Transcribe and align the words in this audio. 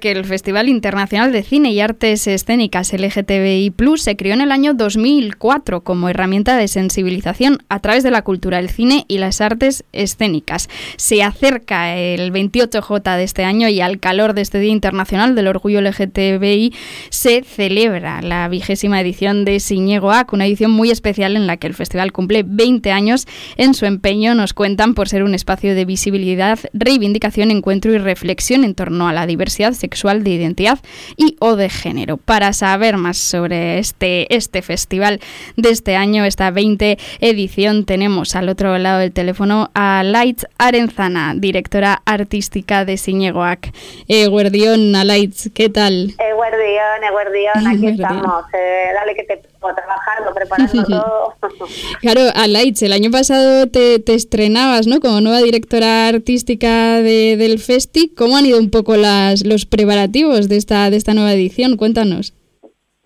que 0.00 0.10
el 0.10 0.24
Festival 0.24 0.70
Internacional 0.70 1.32
de 1.32 1.42
Cine 1.42 1.70
y 1.70 1.80
Artes 1.80 2.26
Escénicas 2.26 2.94
LGTBI 2.94 3.70
Plus 3.76 4.00
se 4.00 4.16
creó 4.16 4.32
en 4.32 4.40
el 4.40 4.50
año 4.50 4.72
2004 4.72 5.82
como 5.82 6.08
herramienta 6.08 6.56
de 6.56 6.66
sensibilización 6.66 7.58
a 7.68 7.80
través 7.80 8.02
de 8.02 8.10
la 8.10 8.22
cultura, 8.22 8.58
el 8.58 8.70
cine 8.70 9.04
y 9.06 9.18
las 9.18 9.42
artes 9.42 9.84
escénicas. 9.92 10.70
Se 10.96 11.22
acerca 11.22 11.94
el 11.96 12.32
28J 12.32 13.16
de 13.18 13.22
este 13.22 13.44
año 13.44 13.68
y 13.68 13.82
al 13.82 14.00
calor 14.00 14.32
de 14.32 14.40
este 14.40 14.60
Día 14.60 14.72
Internacional 14.72 15.34
del 15.34 15.48
Orgullo 15.48 15.82
LGTBI 15.82 16.72
se 17.10 17.42
celebra 17.42 18.22
la 18.22 18.48
vigésima 18.48 18.98
edición 18.98 19.44
de 19.44 19.60
Siñegoac, 19.60 20.32
una 20.32 20.46
edición 20.46 20.70
muy 20.70 20.90
especial 20.90 21.36
en 21.36 21.46
la 21.46 21.58
que 21.58 21.66
el 21.66 21.74
festival 21.74 22.12
cumple 22.12 22.44
20 22.46 22.90
años 22.92 23.26
en 23.58 23.74
su 23.74 23.84
empeño, 23.84 24.34
nos 24.34 24.54
cuentan, 24.54 24.94
por 24.94 25.08
ser 25.08 25.22
un 25.22 25.34
espacio 25.34 25.74
de 25.74 25.84
visibilidad, 25.84 26.58
reivindicación, 26.72 27.50
encuentro 27.50 27.92
y 27.92 27.98
reflexión 27.98 28.64
en 28.64 28.74
torno 28.74 29.06
a 29.06 29.12
la 29.12 29.17
diversidad 29.26 29.72
sexual 29.72 30.24
de 30.24 30.30
identidad 30.30 30.78
y 31.16 31.36
o 31.40 31.56
de 31.56 31.68
género. 31.68 32.16
Para 32.16 32.52
saber 32.52 32.96
más 32.96 33.18
sobre 33.18 33.78
este, 33.78 34.34
este 34.34 34.62
festival 34.62 35.20
de 35.56 35.70
este 35.70 35.96
año, 35.96 36.24
esta 36.24 36.50
20 36.50 36.98
edición, 37.20 37.84
tenemos 37.84 38.34
al 38.36 38.48
otro 38.48 38.76
lado 38.78 39.00
del 39.00 39.12
teléfono 39.12 39.70
a 39.74 40.02
Light 40.04 40.42
Arenzana, 40.58 41.34
directora 41.36 42.02
artística 42.04 42.84
de 42.84 42.96
Siñegoac. 42.96 43.72
Eguardión, 44.08 44.94
a 44.96 45.04
Lights, 45.04 45.50
¿qué 45.54 45.68
tal? 45.68 46.14
Eguardión, 46.18 47.04
Eguardión, 47.06 47.66
aquí 47.66 47.88
estamos. 47.88 48.44
Eh, 48.52 48.90
dale 48.94 49.14
que 49.14 49.24
te 49.24 49.42
trabajando, 49.60 50.32
preparando 50.34 50.84
todo. 50.84 51.34
Claro, 52.00 52.20
a 52.34 52.46
Lights, 52.46 52.82
el 52.82 52.92
año 52.92 53.10
pasado 53.10 53.66
te, 53.66 53.98
te, 53.98 54.14
estrenabas, 54.14 54.86
¿no? 54.86 55.00
Como 55.00 55.20
nueva 55.20 55.38
directora 55.38 56.08
artística 56.08 57.00
de, 57.00 57.36
del 57.36 57.58
Festi. 57.58 58.14
¿Cómo 58.14 58.36
han 58.36 58.46
ido 58.46 58.58
un 58.58 58.70
poco 58.70 58.96
las, 58.96 59.44
los 59.44 59.66
preparativos 59.66 60.48
de 60.48 60.56
esta, 60.56 60.90
de 60.90 60.96
esta 60.96 61.14
nueva 61.14 61.32
edición? 61.32 61.76
Cuéntanos. 61.76 62.34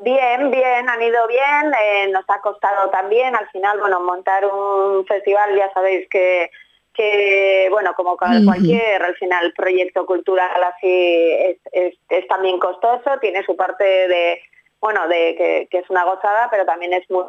Bien, 0.05 0.51
bien, 0.51 0.89
han 0.89 1.01
ido 1.01 1.29
bien, 1.29 1.73
eh, 1.81 2.09
nos 2.09 2.25
ha 2.29 2.41
costado 2.41 2.91
también, 2.91 3.37
al 3.37 3.49
final, 3.51 3.79
bueno, 3.79 4.01
montar 4.01 4.45
un 4.45 5.07
festival, 5.07 5.57
ya 5.57 5.73
sabéis 5.73 6.09
que, 6.09 6.51
que 6.93 7.69
bueno, 7.71 7.93
como 7.95 8.17
cualquier, 8.17 9.01
al 9.01 9.15
final, 9.15 9.53
proyecto 9.57 10.05
cultural 10.05 10.61
así 10.65 11.31
es, 11.33 11.59
es, 11.71 11.95
es 12.09 12.27
también 12.27 12.59
costoso, 12.59 13.19
tiene 13.21 13.45
su 13.45 13.55
parte 13.55 13.85
de 13.85 14.41
bueno, 14.83 15.09
de 15.09 15.67
que, 15.71 15.79
es 15.79 15.89
una 15.89 16.05
gozada, 16.05 16.49
pero 16.51 16.67
también 16.67 16.93
es 16.93 17.11
muy 17.11 17.25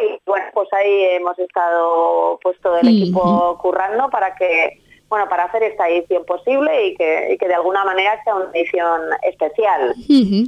y 0.00 0.20
bueno, 0.24 0.46
pues 0.54 0.72
ahí 0.72 1.04
hemos 1.16 1.36
estado 1.38 2.38
pues 2.42 2.56
todo 2.60 2.78
el 2.78 2.88
equipo 2.88 3.58
currando 3.60 4.08
para 4.08 4.36
que 4.36 4.80
bueno, 5.10 5.28
para 5.28 5.44
hacer 5.44 5.64
esta 5.64 5.88
edición 5.88 6.24
posible 6.24 6.86
y 6.86 6.94
que, 6.94 7.36
de 7.36 7.54
alguna 7.54 7.84
manera 7.84 8.22
sea 8.22 8.36
una 8.36 8.50
edición 8.54 9.00
especial. 9.28 9.94
Uh 10.08 10.46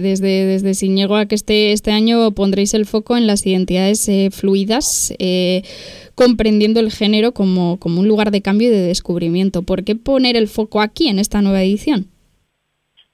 desde, 0.00 0.46
desde 0.46 1.16
a 1.16 1.26
que 1.26 1.34
este, 1.34 1.72
este 1.72 1.90
año 1.90 2.30
pondréis 2.32 2.72
el 2.72 2.86
foco 2.86 3.18
en 3.18 3.26
las 3.26 3.46
identidades 3.46 4.08
eh, 4.08 4.30
fluidas, 4.32 5.14
eh, 5.18 5.62
comprendiendo 6.14 6.80
el 6.80 6.90
género 6.90 7.32
como, 7.32 7.78
como 7.78 8.00
un 8.00 8.08
lugar 8.08 8.30
de 8.30 8.40
cambio 8.40 8.68
y 8.68 8.72
de 8.72 8.86
descubrimiento. 8.86 9.62
¿Por 9.62 9.84
qué 9.84 9.94
poner 9.94 10.36
el 10.36 10.48
foco 10.48 10.80
aquí 10.80 11.08
en 11.08 11.18
esta 11.18 11.42
nueva 11.42 11.62
edición? 11.62 12.13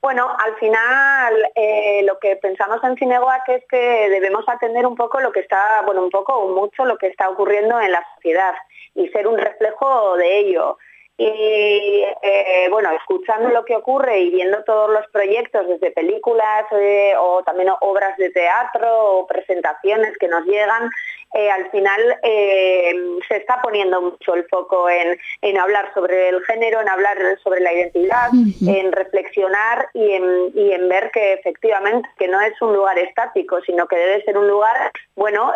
Bueno, 0.02 0.34
al 0.38 0.56
final 0.56 1.34
eh, 1.54 2.02
lo 2.04 2.18
que 2.18 2.36
pensamos 2.36 2.82
en 2.82 2.96
Cineguac 2.96 3.46
es 3.50 3.64
que 3.68 4.08
debemos 4.08 4.48
atender 4.48 4.86
un 4.86 4.96
poco 4.96 5.20
lo 5.20 5.30
que 5.30 5.40
está, 5.40 5.82
bueno, 5.84 6.02
un 6.02 6.10
poco 6.10 6.34
o 6.34 6.54
mucho 6.54 6.86
lo 6.86 6.96
que 6.96 7.08
está 7.08 7.28
ocurriendo 7.28 7.78
en 7.78 7.92
la 7.92 8.02
sociedad 8.14 8.54
y 8.94 9.08
ser 9.08 9.26
un 9.26 9.36
reflejo 9.36 10.16
de 10.16 10.38
ello. 10.38 10.78
Y 11.20 12.02
eh, 12.22 12.68
bueno, 12.70 12.90
escuchando 12.92 13.50
lo 13.50 13.62
que 13.66 13.76
ocurre 13.76 14.20
y 14.20 14.30
viendo 14.30 14.64
todos 14.64 14.90
los 14.90 15.06
proyectos, 15.08 15.68
desde 15.68 15.90
películas 15.90 16.64
eh, 16.72 17.12
o 17.18 17.42
también 17.42 17.68
obras 17.82 18.16
de 18.16 18.30
teatro 18.30 19.18
o 19.18 19.26
presentaciones 19.26 20.16
que 20.16 20.28
nos 20.28 20.46
llegan, 20.46 20.88
eh, 21.34 21.50
al 21.50 21.70
final 21.70 22.00
se 22.22 23.36
está 23.36 23.60
poniendo 23.60 24.00
mucho 24.00 24.34
el 24.34 24.48
foco 24.48 24.88
en, 24.88 25.58
hablar 25.58 25.92
sobre 25.92 26.30
el 26.30 26.42
género, 26.44 26.80
en 26.80 26.88
hablar 26.88 27.18
sobre 27.44 27.60
la 27.60 27.74
identidad, 27.74 28.30
en 28.66 28.90
reflexionar 28.90 29.90
y 29.92 30.12
en, 30.12 30.88
ver 30.88 31.10
que 31.12 31.34
efectivamente 31.34 32.08
que 32.18 32.28
no 32.28 32.40
es 32.40 32.60
un 32.62 32.72
lugar 32.72 32.98
estático, 32.98 33.60
sino 33.60 33.86
que 33.86 33.96
debe 33.96 34.24
ser 34.24 34.38
un 34.38 34.48
lugar 34.48 34.90
bueno 35.16 35.52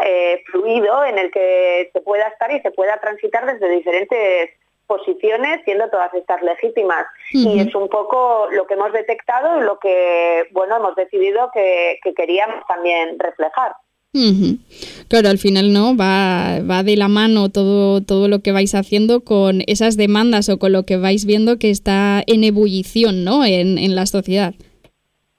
fluido 0.53 1.05
en 1.07 1.19
el 1.19 1.31
que 1.31 1.89
se 1.91 2.01
pueda 2.03 2.29
estar 2.29 2.53
y 2.53 2.61
se 2.61 2.71
pueda 2.71 3.01
transitar 3.01 3.47
desde 3.47 3.71
diferentes 3.71 4.51
posiciones, 4.97 5.61
siendo 5.65 5.89
todas 5.91 6.13
estas 6.15 6.43
legítimas. 6.43 7.07
Y 7.33 7.61
es 7.61 7.75
un 7.75 7.89
poco 7.89 8.49
lo 8.51 8.67
que 8.67 8.75
hemos 8.75 8.93
detectado 8.93 9.59
y 9.59 9.65
lo 9.65 9.79
que 9.79 10.49
bueno 10.53 10.77
hemos 10.77 10.95
decidido 10.97 11.51
que 11.53 11.99
queríamos 12.15 12.67
también 12.67 13.19
reflejar. 13.19 13.73
Claro, 15.09 15.29
al 15.29 15.39
final 15.39 15.73
no 15.73 15.97
va, 15.97 16.61
va 16.63 16.85
de 16.85 16.97
la 16.97 17.09
mano 17.09 17.49
todo, 17.49 18.01
todo 18.01 18.29
lo 18.29 18.41
que 18.41 18.53
vais 18.53 18.73
haciendo 18.75 19.25
con 19.25 19.63
esas 19.67 19.97
demandas 19.97 20.49
o 20.49 20.59
con 20.59 20.73
lo 20.73 20.85
que 20.85 20.97
vais 20.97 21.27
viendo 21.27 21.59
que 21.59 21.71
está 21.71 22.23
en 22.29 22.45
ebullición 22.45 23.25
¿no? 23.25 23.45
en, 23.45 23.77
en 23.77 23.97
la 23.97 24.07
sociedad. 24.07 24.55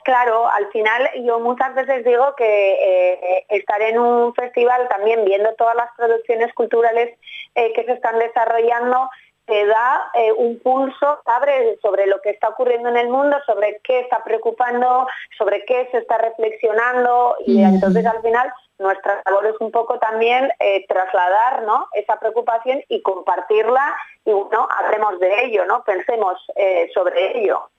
Claro, 0.03 0.47
al 0.51 0.67
final 0.71 1.09
yo 1.25 1.39
muchas 1.39 1.73
veces 1.73 2.03
digo 2.05 2.35
que 2.37 2.45
eh, 2.45 3.45
estar 3.49 3.81
en 3.81 3.97
un 3.97 4.35
festival 4.35 4.87
también 4.89 5.23
viendo 5.25 5.55
todas 5.55 5.75
las 5.75 5.89
producciones 5.97 6.53
culturales 6.53 7.17
eh, 7.55 7.73
que 7.73 7.85
se 7.85 7.93
están 7.93 8.19
desarrollando 8.19 9.09
te 9.45 9.65
da 9.65 10.11
eh, 10.13 10.31
un 10.33 10.59
pulso, 10.59 11.19
abre 11.25 11.77
sobre 11.81 12.07
lo 12.07 12.19
que 12.21 12.31
está 12.31 12.49
ocurriendo 12.49 12.89
en 12.89 12.97
el 12.97 13.09
mundo, 13.09 13.37
sobre 13.45 13.79
qué 13.83 13.99
está 13.99 14.23
preocupando, 14.23 15.07
sobre 15.37 15.63
qué 15.65 15.87
se 15.91 15.99
está 15.99 16.17
reflexionando 16.17 17.35
y 17.45 17.61
entonces 17.61 18.05
al 18.05 18.21
final 18.21 18.51
nuestra 18.79 19.21
labor 19.25 19.45
es 19.47 19.55
un 19.59 19.71
poco 19.71 19.99
también 19.99 20.49
eh, 20.59 20.85
trasladar 20.87 21.63
¿no? 21.63 21.87
esa 21.93 22.19
preocupación 22.19 22.81
y 22.89 23.01
compartirla 23.01 23.95
y 24.25 24.31
bueno, 24.31 24.67
hablemos 24.69 25.19
de 25.19 25.45
ello, 25.45 25.65
¿no? 25.65 25.83
pensemos 25.83 26.37
eh, 26.55 26.89
sobre 26.93 27.39
ello. 27.39 27.69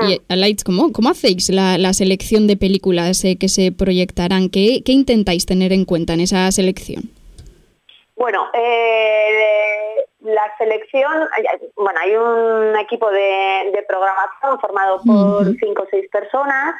Y 0.00 0.20
Alights, 0.28 0.64
¿cómo, 0.64 0.92
¿cómo 0.92 1.10
hacéis 1.10 1.50
la, 1.50 1.78
la, 1.78 1.92
selección 1.92 2.48
de 2.48 2.56
películas 2.56 3.22
que 3.38 3.48
se 3.48 3.70
proyectarán? 3.70 4.48
¿Qué, 4.48 4.82
¿Qué, 4.84 4.90
intentáis 4.90 5.46
tener 5.46 5.72
en 5.72 5.84
cuenta 5.84 6.14
en 6.14 6.20
esa 6.20 6.50
selección? 6.50 7.10
Bueno, 8.18 8.50
la 10.20 10.56
selección, 10.58 11.28
bueno, 11.76 12.00
hay 12.00 12.16
un 12.16 12.76
equipo 12.76 13.10
de, 13.10 13.70
de 13.72 13.84
programación 13.88 14.60
formado 14.60 15.00
por 15.06 15.46
cinco 15.58 15.84
o 15.84 15.86
seis 15.90 16.08
personas 16.10 16.74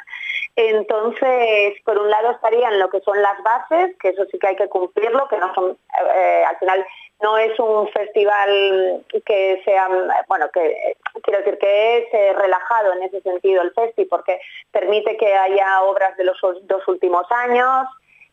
entonces, 0.61 1.75
por 1.85 1.97
un 1.97 2.09
lado 2.09 2.31
estarían 2.31 2.79
lo 2.79 2.89
que 2.89 2.99
son 2.99 3.21
las 3.21 3.41
bases, 3.43 3.95
que 3.97 4.09
eso 4.09 4.25
sí 4.29 4.37
que 4.37 4.47
hay 4.47 4.55
que 4.57 4.67
cumplirlo, 4.67 5.25
que 5.29 5.37
no 5.37 5.53
son, 5.53 5.77
eh, 6.13 6.43
al 6.45 6.57
final 6.57 6.85
no 7.21 7.37
es 7.37 7.57
un 7.59 7.87
festival 7.87 9.05
que 9.25 9.61
sea, 9.63 9.87
bueno, 10.27 10.49
que 10.53 10.95
quiero 11.23 11.39
decir 11.39 11.57
que 11.59 11.99
es 11.99 12.13
eh, 12.13 12.33
relajado 12.33 12.91
en 12.91 13.03
ese 13.03 13.21
sentido 13.21 13.61
el 13.61 13.71
festi, 13.71 14.03
porque 14.03 14.41
permite 14.71 15.15
que 15.15 15.33
haya 15.33 15.81
obras 15.83 16.17
de 16.17 16.25
los 16.25 16.37
dos 16.63 16.85
últimos 16.89 17.25
años. 17.31 17.87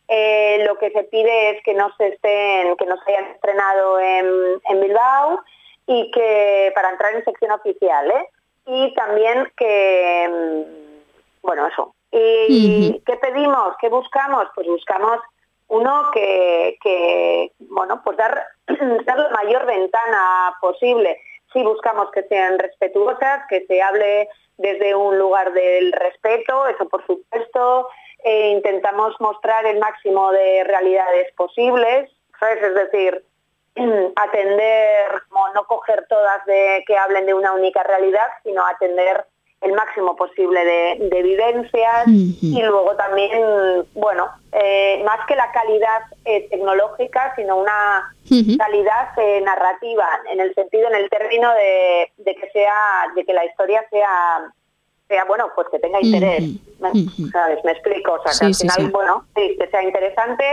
Eh, 0.07 0.63
lo 0.65 0.77
que 0.77 0.89
se 0.91 1.03
pide 1.03 1.51
es 1.51 1.63
que 1.63 1.73
no 1.73 1.93
se 1.97 2.07
estén, 2.07 2.75
que 2.77 2.85
no 2.85 2.95
se 3.03 3.13
hayan 3.13 3.31
estrenado 3.31 3.99
en, 3.99 4.61
en 4.69 4.81
Bilbao 4.81 5.41
y 5.85 6.09
que 6.11 6.71
para 6.75 6.91
entrar 6.91 7.13
en 7.15 7.25
sección 7.25 7.51
oficial, 7.51 8.09
¿eh? 8.11 8.29
Y 8.65 8.93
también 8.95 9.51
que, 9.55 10.29
mm, 10.29 11.41
bueno, 11.41 11.67
eso, 11.67 11.93
¿Y 12.11 13.01
qué 13.05 13.17
pedimos? 13.17 13.75
¿Qué 13.79 13.89
buscamos? 13.89 14.47
Pues 14.55 14.67
buscamos 14.67 15.19
uno 15.67 16.09
que, 16.13 17.51
bueno, 17.59 18.01
pues 18.03 18.17
dar, 18.17 18.47
dar 19.05 19.17
la 19.17 19.29
mayor 19.29 19.65
ventana 19.65 20.53
posible. 20.61 21.19
Sí 21.53 21.61
buscamos 21.63 22.11
que 22.11 22.23
sean 22.23 22.59
respetuosas, 22.59 23.41
que 23.49 23.65
se 23.65 23.81
hable 23.81 24.29
desde 24.57 24.95
un 24.95 25.17
lugar 25.17 25.53
del 25.53 25.91
respeto, 25.91 26.67
eso 26.67 26.87
por 26.87 27.05
supuesto. 27.05 27.89
E 28.27 28.49
intentamos 28.49 29.15
mostrar 29.21 29.65
el 29.65 29.79
máximo 29.79 30.33
de 30.33 30.65
realidades 30.65 31.33
posibles, 31.37 32.11
Es 32.41 32.75
decir, 32.75 33.23
atender, 34.15 35.05
no 35.55 35.63
coger 35.65 36.05
todas 36.09 36.45
de 36.45 36.83
que 36.85 36.97
hablen 36.97 37.25
de 37.25 37.33
una 37.33 37.53
única 37.53 37.83
realidad, 37.83 38.27
sino 38.43 38.65
atender 38.65 39.23
el 39.61 39.71
máximo 39.71 40.15
posible 40.17 40.63
de, 40.63 41.23
vivencias 41.23 42.07
y 42.07 42.61
luego 42.61 42.95
también, 42.95 43.87
bueno, 43.93 44.29
eh, 44.51 45.01
más 45.05 45.25
que 45.25 45.35
la 45.35 45.49
calidad 45.51 46.01
eh, 46.25 46.47
tecnológica, 46.49 47.33
sino 47.35 47.55
una 47.55 48.13
calidad 48.57 49.09
eh, 49.17 49.41
narrativa, 49.41 50.07
en 50.29 50.41
el 50.41 50.53
sentido, 50.53 50.89
en 50.89 50.95
el 50.95 51.09
término 51.09 51.49
de, 51.53 52.11
que 52.35 52.49
sea, 52.51 53.05
de 53.15 53.23
que 53.23 53.33
la 53.33 53.45
historia 53.45 53.85
sea 53.89 54.53
sea 55.07 55.25
bueno 55.25 55.49
pues 55.55 55.67
que 55.71 55.79
tenga 55.79 56.01
interés. 56.01 56.43
¿sabes? 57.31 57.63
me 57.63 57.71
explico 57.71 58.13
o 58.13 58.21
sea 58.23 58.31
que 58.39 58.45
al 58.45 58.55
final 58.55 58.91
bueno 58.91 59.25
sí, 59.35 59.55
que 59.59 59.67
sea 59.67 59.83
interesante 59.83 60.43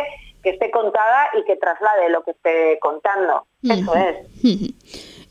que 0.45 0.51
esté 0.51 0.71
contada 0.71 1.29
y 1.39 1.45
que 1.45 1.57
traslade 1.57 2.11
lo 2.11 2.23
que 2.23 2.33
esté 2.33 2.79
contando. 2.81 3.47
Eso 3.63 3.95
es. 3.95 4.75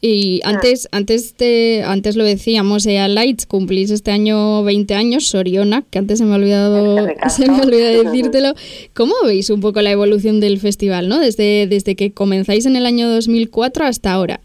Y 0.05 0.41
antes, 0.43 0.89
antes, 0.91 1.33
te, 1.33 1.81
antes 1.83 2.17
lo 2.17 2.25
decíamos, 2.25 2.85
eh, 2.87 3.07
Lights 3.07 3.45
cumplís 3.45 3.89
este 3.89 4.11
año 4.11 4.61
20 4.63 4.95
años, 4.95 5.27
Soriona, 5.27 5.85
que 5.89 5.97
antes 5.97 6.19
se 6.19 6.25
me 6.25 6.33
ha 6.33 6.35
olvidado, 6.35 7.07
se 7.29 7.49
me 7.49 7.61
olvidado 7.61 8.03
decírtelo. 8.11 8.53
¿Cómo 8.93 9.13
veis 9.23 9.49
un 9.49 9.61
poco 9.61 9.81
la 9.81 9.91
evolución 9.91 10.41
del 10.41 10.59
festival, 10.59 11.07
¿no? 11.07 11.19
Desde, 11.19 11.67
desde 11.67 11.95
que 11.95 12.11
comenzáis 12.11 12.65
en 12.65 12.75
el 12.75 12.85
año 12.85 13.09
2004 13.09 13.85
hasta 13.85 14.11
ahora. 14.11 14.41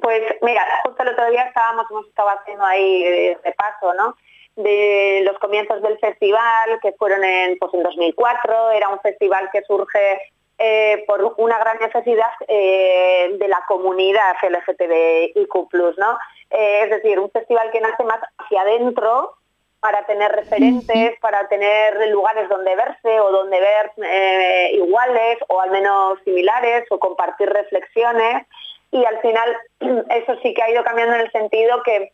Pues 0.00 0.22
mira, 0.42 0.66
justo 0.84 1.02
el 1.02 1.10
otro 1.10 1.30
día 1.30 1.42
estábamos, 1.42 1.86
hemos 1.90 2.06
estado 2.06 2.30
haciendo 2.30 2.64
ahí 2.64 3.04
eh, 3.04 3.38
repaso, 3.44 3.92
¿no? 3.94 4.16
De 4.56 5.22
los 5.24 5.38
comienzos 5.38 5.82
del 5.82 5.98
festival, 5.98 6.78
que 6.82 6.92
fueron 6.92 7.24
en, 7.24 7.58
pues 7.58 7.72
en 7.74 7.82
2004, 7.82 8.70
era 8.72 8.88
un 8.88 9.00
festival 9.00 9.48
que 9.52 9.62
surge 9.62 10.32
eh, 10.58 11.04
por 11.06 11.34
una 11.38 11.58
gran 11.58 11.78
necesidad 11.78 12.30
eh, 12.48 13.30
de 13.38 13.48
la 13.48 13.62
comunidad 13.66 14.34
LGTBIQ+, 14.42 15.96
¿no? 15.96 16.18
es 16.50 16.90
decir, 16.90 17.20
un 17.20 17.30
festival 17.30 17.70
que 17.70 17.80
nace 17.80 18.02
más 18.02 18.18
hacia 18.38 18.62
adentro 18.62 19.36
para 19.78 20.04
tener 20.04 20.32
referentes, 20.32 21.16
para 21.20 21.46
tener 21.46 22.08
lugares 22.08 22.48
donde 22.48 22.74
verse 22.74 23.20
o 23.20 23.30
donde 23.30 23.60
ver 23.60 23.92
iguales 24.72 25.38
o 25.46 25.60
al 25.60 25.70
menos 25.70 26.18
similares 26.24 26.86
o 26.90 26.98
compartir 26.98 27.48
reflexiones 27.48 28.46
y 28.90 29.04
al 29.04 29.20
final 29.20 29.56
eso 30.10 30.36
sí 30.42 30.54
que 30.54 30.62
ha 30.62 30.70
ido 30.70 30.84
cambiando 30.84 31.14
en 31.14 31.22
el 31.22 31.32
sentido 31.32 31.82
que 31.82 32.12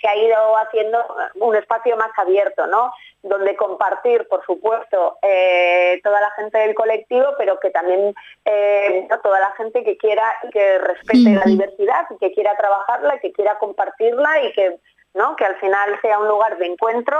se 0.00 0.08
ha 0.08 0.16
ido 0.16 0.56
haciendo 0.58 0.98
un 1.36 1.54
espacio 1.54 1.96
más 1.96 2.10
abierto, 2.16 2.66
¿no? 2.66 2.92
Donde 3.22 3.54
compartir, 3.54 4.26
por 4.26 4.44
supuesto, 4.44 5.16
eh, 5.22 6.00
toda 6.02 6.20
la 6.20 6.30
gente 6.32 6.58
del 6.58 6.74
colectivo, 6.74 7.26
pero 7.38 7.60
que 7.60 7.70
también 7.70 8.12
eh, 8.44 9.06
toda 9.22 9.38
la 9.38 9.52
gente 9.52 9.84
que 9.84 9.96
quiera 9.96 10.24
y 10.42 10.50
que 10.50 10.78
respete 10.78 11.30
la 11.30 11.44
diversidad 11.44 12.06
y 12.10 12.18
que 12.18 12.32
quiera 12.32 12.56
trabajarla 12.56 13.14
y 13.14 13.20
que 13.20 13.32
quiera 13.32 13.58
compartirla 13.58 14.42
y 14.42 14.52
que, 14.54 14.76
¿no? 15.14 15.36
que 15.36 15.44
al 15.44 15.54
final 15.60 15.96
sea 16.02 16.18
un 16.18 16.26
lugar 16.26 16.58
de 16.58 16.66
encuentro 16.66 17.16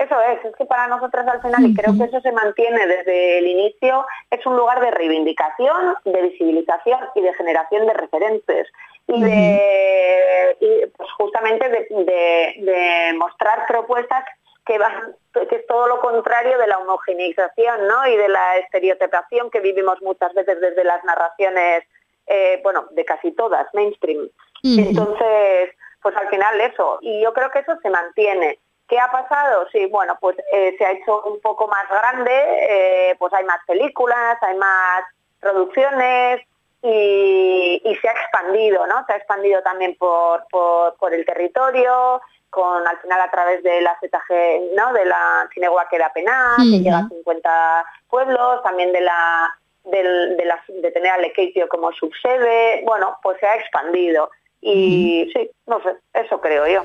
eso 0.00 0.20
es, 0.22 0.44
es 0.44 0.56
que 0.56 0.64
para 0.64 0.88
nosotros 0.88 1.26
al 1.26 1.42
final, 1.42 1.66
y 1.66 1.74
creo 1.74 1.94
que 1.96 2.04
eso 2.04 2.20
se 2.20 2.32
mantiene 2.32 2.86
desde 2.86 3.38
el 3.38 3.46
inicio, 3.46 4.06
es 4.30 4.44
un 4.46 4.56
lugar 4.56 4.80
de 4.80 4.90
reivindicación, 4.90 5.94
de 6.04 6.22
visibilización 6.22 7.00
y 7.14 7.20
de 7.20 7.34
generación 7.34 7.86
de 7.86 7.92
referentes. 7.92 8.68
Y, 9.06 9.22
de, 9.22 10.90
pues 10.96 11.10
justamente 11.18 11.68
de, 11.68 13.12
mostrar 13.16 13.66
propuestas 13.66 14.24
que 14.64 14.78
van 14.78 15.16
que 15.32 15.56
es 15.56 15.66
todo 15.66 15.88
lo 15.88 16.00
contrario 16.00 16.58
de 16.58 16.66
la 16.68 16.78
homogeneización 16.78 17.88
¿no? 17.88 18.06
y 18.06 18.16
de 18.16 18.28
la 18.28 18.58
estereotipación 18.58 19.50
que 19.50 19.60
vivimos 19.60 20.00
muchas 20.00 20.32
veces 20.32 20.60
desde 20.60 20.84
las 20.84 21.02
narraciones, 21.04 21.84
eh, 22.26 22.60
bueno, 22.62 22.86
de 22.92 23.04
casi 23.04 23.32
todas, 23.32 23.66
mainstream. 23.74 24.28
Entonces, 24.62 25.70
pues 26.02 26.16
al 26.16 26.28
final 26.28 26.60
eso, 26.60 26.98
y 27.02 27.20
yo 27.20 27.32
creo 27.32 27.50
que 27.50 27.60
eso 27.60 27.76
se 27.82 27.90
mantiene. 27.90 28.58
¿Qué 28.90 28.98
ha 28.98 29.08
pasado? 29.08 29.68
Sí, 29.70 29.86
bueno, 29.86 30.18
pues 30.20 30.36
eh, 30.52 30.74
se 30.76 30.84
ha 30.84 30.90
hecho 30.90 31.22
un 31.22 31.40
poco 31.40 31.68
más 31.68 31.88
grande, 31.88 32.32
eh, 32.32 33.16
pues 33.20 33.32
hay 33.32 33.44
más 33.44 33.60
películas, 33.64 34.36
hay 34.42 34.56
más 34.56 35.04
producciones 35.38 36.40
y, 36.82 37.98
se 38.02 38.08
ha 38.08 38.12
expandido, 38.12 38.88
¿no? 38.88 39.06
Se 39.06 39.12
ha 39.12 39.16
expandido 39.16 39.62
también 39.62 39.94
por, 39.96 40.44
por, 40.50 41.14
el 41.14 41.24
territorio, 41.24 42.20
con 42.50 42.84
al 42.84 42.98
final 42.98 43.20
a 43.20 43.30
través 43.30 43.62
de 43.62 43.80
la 43.80 43.96
ZG, 44.00 44.74
¿no? 44.74 44.92
De 44.92 45.04
la 45.04 45.48
Cineguaquera 45.54 46.12
Penal, 46.12 46.56
que 46.56 46.80
llega 46.80 46.98
a 46.98 47.08
50 47.08 47.84
pueblos, 48.08 48.62
también 48.64 48.92
de 48.92 49.02
la 49.02 49.54
de, 49.84 50.44
la, 50.44 50.60
de 50.66 50.90
tener 50.90 51.12
a 51.12 51.18
Lequeitio 51.18 51.68
como 51.68 51.92
subsede, 51.92 52.82
bueno, 52.84 53.18
pues 53.22 53.38
se 53.38 53.46
ha 53.46 53.54
expandido. 53.54 54.30
Y 54.62 55.30
sí, 55.32 55.50
no 55.66 55.80
sé, 55.82 55.88
eso 56.12 56.38
creo 56.40 56.66
yo. 56.68 56.82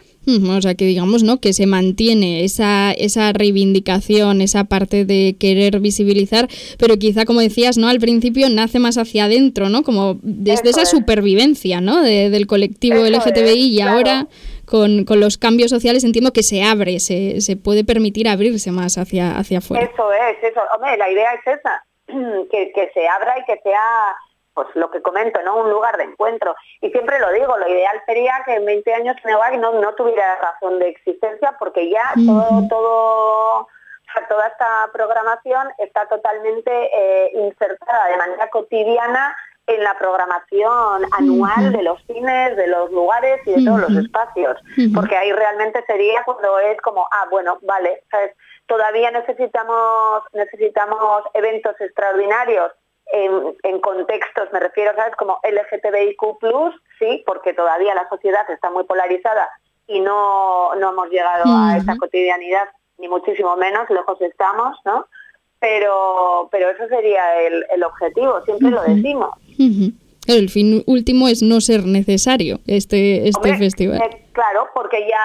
O 0.50 0.62
sea, 0.62 0.75
que 0.75 0.86
digamos, 0.86 1.24
¿no? 1.24 1.42
Que 1.42 1.51
se 1.51 1.68
mantiene 1.68 2.45
esa, 2.45 2.94
esa 2.94 3.33
reivindicación, 3.33 4.39
esa 4.39 4.63
parte 4.63 5.04
de 5.04 5.36
querer 5.38 5.81
visibilizar, 5.81 6.48
pero 6.80 6.95
quizá, 6.95 7.25
como 7.25 7.42
decías, 7.42 7.77
¿no? 7.77 7.89
Al 7.89 8.00
principio 8.00 8.48
nace 8.50 8.80
más 8.80 8.98
hacia 8.98 9.25
adentro, 9.25 9.68
¿no? 9.68 9.83
Como 9.83 10.18
desde 10.22 10.69
esa 10.69 10.86
supervivencia, 10.86 11.81
¿no? 11.81 12.01
del 12.01 12.48
colectivo 12.48 13.04
LGTBI 13.04 13.75
y 13.75 13.81
ahora 13.81 14.28
con, 14.66 15.04
con, 15.04 15.19
los 15.19 15.38
cambios 15.38 15.69
sociales 15.69 16.04
entiendo 16.04 16.31
que 16.31 16.44
se 16.44 16.63
abre, 16.63 17.00
se, 17.00 17.42
se 17.42 17.57
puede 17.57 17.83
permitir 17.83 18.28
abrirse 18.28 18.71
más 18.71 18.98
hacia, 18.98 19.38
hacia 19.38 19.57
afuera. 19.57 19.89
Eso 19.92 20.12
es, 20.13 20.44
eso. 20.44 20.62
Hombre, 20.74 20.98
la 20.98 21.10
idea 21.10 21.33
es 21.33 21.60
esa, 21.60 21.83
que, 22.51 22.71
que 22.74 22.92
se 22.94 23.07
abra 23.07 23.36
y 23.39 23.45
que 23.45 23.60
sea 23.63 24.16
pues 24.56 24.68
lo 24.74 24.90
que 24.90 25.02
comento, 25.02 25.40
¿no? 25.44 25.57
Un 25.57 25.69
lugar 25.69 25.98
de 25.98 26.06
encuentro. 26.06 26.56
Y 26.81 26.90
siempre 26.90 27.19
lo 27.19 27.31
digo, 27.34 27.56
lo 27.57 27.68
ideal 27.68 28.02
sería 28.06 28.42
que 28.46 28.56
en 28.56 28.66
20 28.66 28.94
años 28.94 29.18
Neoac 29.24 29.57
no, 29.57 29.74
no 29.74 29.94
tuviera 29.94 30.38
razón 30.38 30.80
de 30.80 30.90
existencia 30.90 31.56
porque 31.60 31.90
ya 31.90 32.13
todo, 32.25 32.68
todo 32.69 33.68
toda 34.30 34.48
esta 34.48 34.90
programación 34.94 35.68
está 35.78 36.07
totalmente 36.07 36.72
eh, 36.72 37.31
insertada 37.34 38.07
de 38.07 38.18
manera 38.18 38.50
cotidiana 38.50 39.36
en 39.68 39.84
la 39.84 39.98
programación 39.98 41.04
anual 41.18 41.72
de 41.72 41.81
los 41.81 42.02
cines, 42.06 42.56
de 42.56 42.68
los 42.68 42.92
lugares 42.92 43.42
y 43.46 43.52
de 43.52 43.66
todos 43.66 43.81
los 43.81 44.06
espacios, 44.06 44.57
porque 44.94 45.18
ahí 45.18 45.31
realmente 45.31 45.84
sería 45.88 46.24
cuando 46.24 46.60
es 46.60 46.80
como, 46.81 47.07
ah, 47.12 47.25
bueno, 47.31 47.57
vale, 47.63 48.04
todavía 48.68 49.10
necesitamos 49.12 50.24
necesitamos 50.34 51.24
eventos 51.34 51.75
extraordinarios 51.81 52.72
en, 53.12 53.80
contextos, 53.81 54.52
me 54.52 54.60
refiero, 54.60 54.94
¿sabes? 54.96 55.16
Como 55.16 55.40
LGTBIQ+, 55.44 56.19
sí, 57.00 57.24
porque 57.25 57.54
todavía 57.54 57.94
la 57.96 58.10
sociedad 58.10 58.50
está 58.50 58.69
muy 58.69 58.84
polarizada 58.84 59.50
y 59.88 60.00
no, 60.00 60.74
no 60.75 60.92
hemos 60.92 61.10
llegado 61.10 61.44
a 61.48 61.78
esa 61.78 61.96
cotidianidad, 61.98 62.68
ni 62.98 63.07
muchísimo 63.07 63.56
menos, 63.56 63.90
lejos 63.90 64.19
estamos, 64.22 64.78
¿no? 64.86 65.06
Pero, 65.60 66.50
pero 66.52 66.69
eso 66.69 66.88
sería 66.88 67.42
el, 67.42 67.66
el 67.72 67.84
objetivo, 67.84 68.42
siempre 68.44 68.72
lo 68.72 68.81
decimos. 68.81 69.31
El 70.27 70.50
fin 70.50 70.83
último 70.88 71.27
es 71.27 71.44
no 71.44 71.62
ser 71.62 71.86
necesario 71.86 72.60
este, 72.66 73.27
este 73.27 73.57
festival. 73.57 74.01
Eh, 74.01 74.25
claro, 74.31 74.68
porque 74.74 75.07
ya 75.07 75.22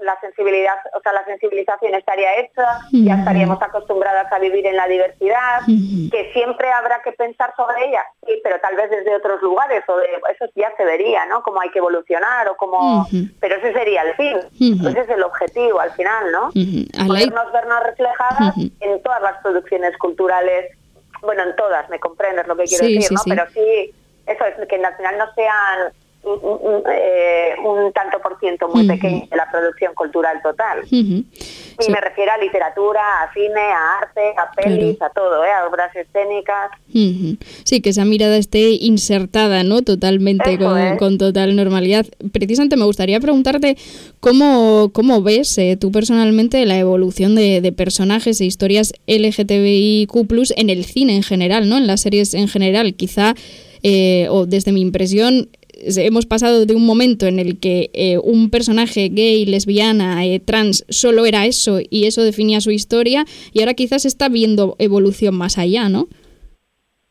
la, 0.00 0.20
sensibilidad, 0.20 0.76
o 0.96 1.00
sea, 1.00 1.12
la 1.12 1.24
sensibilización 1.24 1.94
estaría 1.94 2.40
hecha, 2.40 2.78
ya 2.92 3.14
estaríamos 3.14 3.60
acostumbradas 3.60 4.32
a 4.32 4.38
vivir 4.38 4.66
en 4.66 4.76
la 4.76 4.86
diversidad, 4.86 5.60
que 5.66 6.30
siempre 6.32 6.70
habrá 6.70 7.02
que 7.02 7.12
pensar 7.12 7.52
sobre 7.56 7.88
ella, 7.88 8.04
sí, 8.26 8.40
pero 8.44 8.60
tal 8.60 8.76
vez 8.76 8.90
desde 8.90 9.16
otros 9.16 9.42
lugares, 9.42 9.82
o 9.88 9.96
de, 9.96 10.06
eso 10.32 10.50
ya 10.54 10.72
se 10.76 10.84
vería, 10.84 11.26
¿no? 11.26 11.42
Cómo 11.42 11.60
hay 11.60 11.70
que 11.70 11.78
evolucionar 11.78 12.48
o 12.48 12.56
cómo... 12.56 13.06
Pero 13.40 13.56
ese 13.56 13.72
sería 13.72 14.02
el 14.02 14.14
fin, 14.14 14.36
ese 14.86 15.00
es 15.00 15.08
el 15.08 15.22
objetivo 15.22 15.80
al 15.80 15.90
final, 15.92 16.32
¿no? 16.32 16.50
Podernos 17.06 17.52
vernos 17.52 17.82
reflejadas 17.82 18.54
en 18.56 19.02
todas 19.02 19.22
las 19.22 19.42
producciones 19.42 19.96
culturales, 19.98 20.76
bueno, 21.22 21.42
en 21.42 21.54
todas, 21.56 21.88
me 21.90 22.00
comprendes 22.00 22.46
lo 22.46 22.56
que 22.56 22.64
quiero 22.64 22.86
decir, 22.86 23.12
¿no? 23.12 23.20
Pero 23.26 23.44
sí 23.52 23.92
eso 24.26 24.44
es, 24.44 24.68
que 24.68 24.76
al 24.76 24.96
final 24.96 25.18
no 25.18 25.32
sean 25.34 25.92
eh, 26.24 27.54
un, 27.64 27.92
tanto 27.92 28.20
por 28.20 28.38
ciento 28.38 28.68
muy 28.68 28.86
pequeño 28.86 29.26
de 29.28 29.36
la 29.36 29.50
producción 29.50 29.92
cultural 29.94 30.40
total. 30.40 30.82
Y 30.88 31.90
me 31.90 32.00
refiero 32.00 32.30
a 32.30 32.38
literatura, 32.38 33.00
a 33.22 33.32
cine, 33.32 33.60
a 33.60 33.98
arte, 33.98 34.20
a 34.38 34.52
pelis, 34.52 35.02
a 35.02 35.10
todo, 35.10 35.44
¿eh? 35.44 35.50
a 35.50 35.66
obras 35.66 35.90
escénicas. 35.96 36.70
Sí, 37.64 37.80
que 37.80 37.90
esa 37.90 38.04
mirada 38.04 38.36
esté 38.36 38.70
insertada, 38.70 39.64
¿no? 39.64 39.82
Totalmente, 39.82 40.58
con, 40.96 41.18
total 41.18 41.56
normalidad. 41.56 42.06
Precisamente 42.32 42.76
me 42.76 42.84
gustaría 42.84 43.18
preguntarte 43.18 43.76
cómo, 44.20 44.90
cómo 44.92 45.22
ves 45.22 45.58
eh, 45.58 45.76
tú 45.76 45.90
personalmente 45.90 46.64
la 46.66 46.78
evolución 46.78 47.34
de, 47.34 47.60
de 47.60 47.72
personajes 47.72 48.40
e 48.40 48.44
historias 48.44 48.92
LGTBIQ+, 49.08 50.12
en 50.56 50.70
el 50.70 50.84
cine 50.84 51.16
en 51.16 51.24
general, 51.24 51.68
¿no? 51.68 51.78
En 51.78 51.88
las 51.88 52.02
series 52.02 52.32
en 52.34 52.46
general. 52.46 52.94
Quizá 52.94 53.34
eh, 53.82 54.26
o 54.30 54.46
desde 54.46 54.72
mi 54.72 54.80
impresión, 54.80 55.48
hemos 55.96 56.26
pasado 56.26 56.66
de 56.66 56.74
un 56.74 56.86
momento 56.86 57.26
en 57.26 57.38
el 57.38 57.58
que 57.58 57.90
eh, 57.94 58.18
un 58.18 58.50
personaje 58.50 59.08
gay, 59.10 59.44
lesbiana, 59.44 60.24
eh, 60.24 60.40
trans 60.40 60.84
solo 60.88 61.26
era 61.26 61.46
eso 61.46 61.78
y 61.80 62.06
eso 62.06 62.22
definía 62.22 62.60
su 62.60 62.70
historia 62.70 63.24
y 63.52 63.60
ahora 63.60 63.74
quizás 63.74 64.04
está 64.04 64.28
viendo 64.28 64.76
evolución 64.78 65.36
más 65.36 65.58
allá, 65.58 65.88
¿no? 65.88 66.06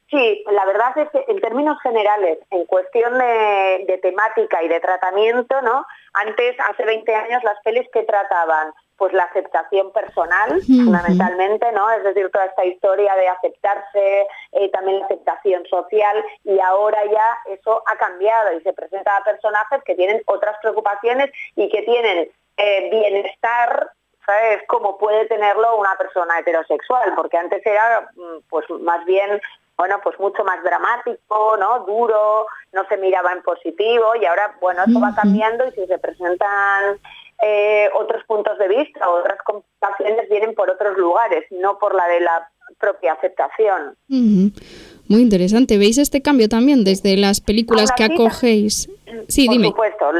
Sí, 0.10 0.44
la 0.52 0.66
verdad 0.66 0.90
es 0.98 1.10
que 1.12 1.24
en 1.32 1.40
términos 1.40 1.78
generales, 1.82 2.40
en 2.52 2.66
cuestión 2.66 3.18
de, 3.18 3.86
de 3.88 3.98
temática 4.00 4.62
y 4.62 4.68
de 4.68 4.82
tratamiento, 4.82 5.62
¿no? 5.62 5.86
Antes, 6.14 6.58
hace 6.70 6.84
20 6.84 7.16
años, 7.16 7.42
las 7.46 7.56
pelis 7.64 7.88
que 7.94 8.04
trataban 8.04 8.74
pues 9.02 9.14
la 9.14 9.24
aceptación 9.24 9.92
personal, 9.92 10.62
fundamentalmente, 10.62 11.72
¿no? 11.72 11.90
Es 11.90 12.04
decir, 12.04 12.30
toda 12.30 12.46
esta 12.46 12.64
historia 12.64 13.16
de 13.16 13.30
aceptarse, 13.30 14.28
eh, 14.52 14.70
también 14.70 15.00
la 15.00 15.06
aceptación 15.06 15.66
social, 15.66 16.24
y 16.44 16.60
ahora 16.60 17.04
ya 17.06 17.40
eso 17.52 17.82
ha 17.88 17.96
cambiado 17.98 18.54
y 18.56 18.62
se 18.62 18.74
presenta 18.74 19.18
a 19.18 19.24
personajes 19.24 19.84
que 19.86 19.96
tienen 19.96 20.22
otras 20.28 20.56
preocupaciones 20.62 21.32
y 21.56 21.68
que 21.70 21.82
tienen 21.82 22.30
eh, 22.58 22.90
bienestar 22.92 23.90
¿sabes? 24.24 24.62
Como 24.68 25.00
puede 25.00 25.26
tenerlo 25.26 25.78
una 25.78 25.96
persona 25.96 26.38
heterosexual, 26.38 27.16
porque 27.16 27.38
antes 27.38 27.66
era 27.66 28.08
mm, 28.16 28.42
pues 28.50 28.70
más 28.82 29.04
bien 29.06 29.42
bueno, 29.78 30.00
pues 30.04 30.20
mucho 30.20 30.44
más 30.44 30.64
dramático, 30.64 31.58
¿no? 31.58 31.80
Duro, 31.86 32.46
no 32.72 32.88
se 32.88 32.98
miraba 32.98 33.32
en 33.32 33.42
positivo 33.42 34.16
y 34.16 34.26
ahora, 34.28 34.56
bueno, 34.62 34.84
eso 34.88 35.02
va 35.02 35.16
cambiando 35.16 35.66
y 35.66 35.72
si 35.72 35.88
se 35.88 35.98
presentan 35.98 37.00
eh, 37.42 37.90
otros 37.94 38.24
puntos 38.26 38.58
de 38.58 38.68
vista, 38.68 39.10
otras 39.10 39.38
computaciones 39.44 40.30
vienen 40.30 40.54
por 40.54 40.70
otros 40.70 40.98
lugares, 40.98 41.46
no 41.52 41.78
por 41.80 41.96
la 41.96 42.08
de 42.08 42.20
la 42.22 42.50
propia 42.80 43.14
aceptación. 43.14 43.96
Muy 44.08 45.22
interesante. 45.22 45.78
¿Veis 45.78 45.98
este 45.98 46.22
cambio 46.22 46.48
también 46.48 46.84
desde 46.84 47.18
las 47.18 47.42
películas 47.42 47.92
que 47.92 48.06
acogéis? 48.06 48.90
Sí, 49.28 49.48
por 49.48 49.64
supuesto. 49.64 50.12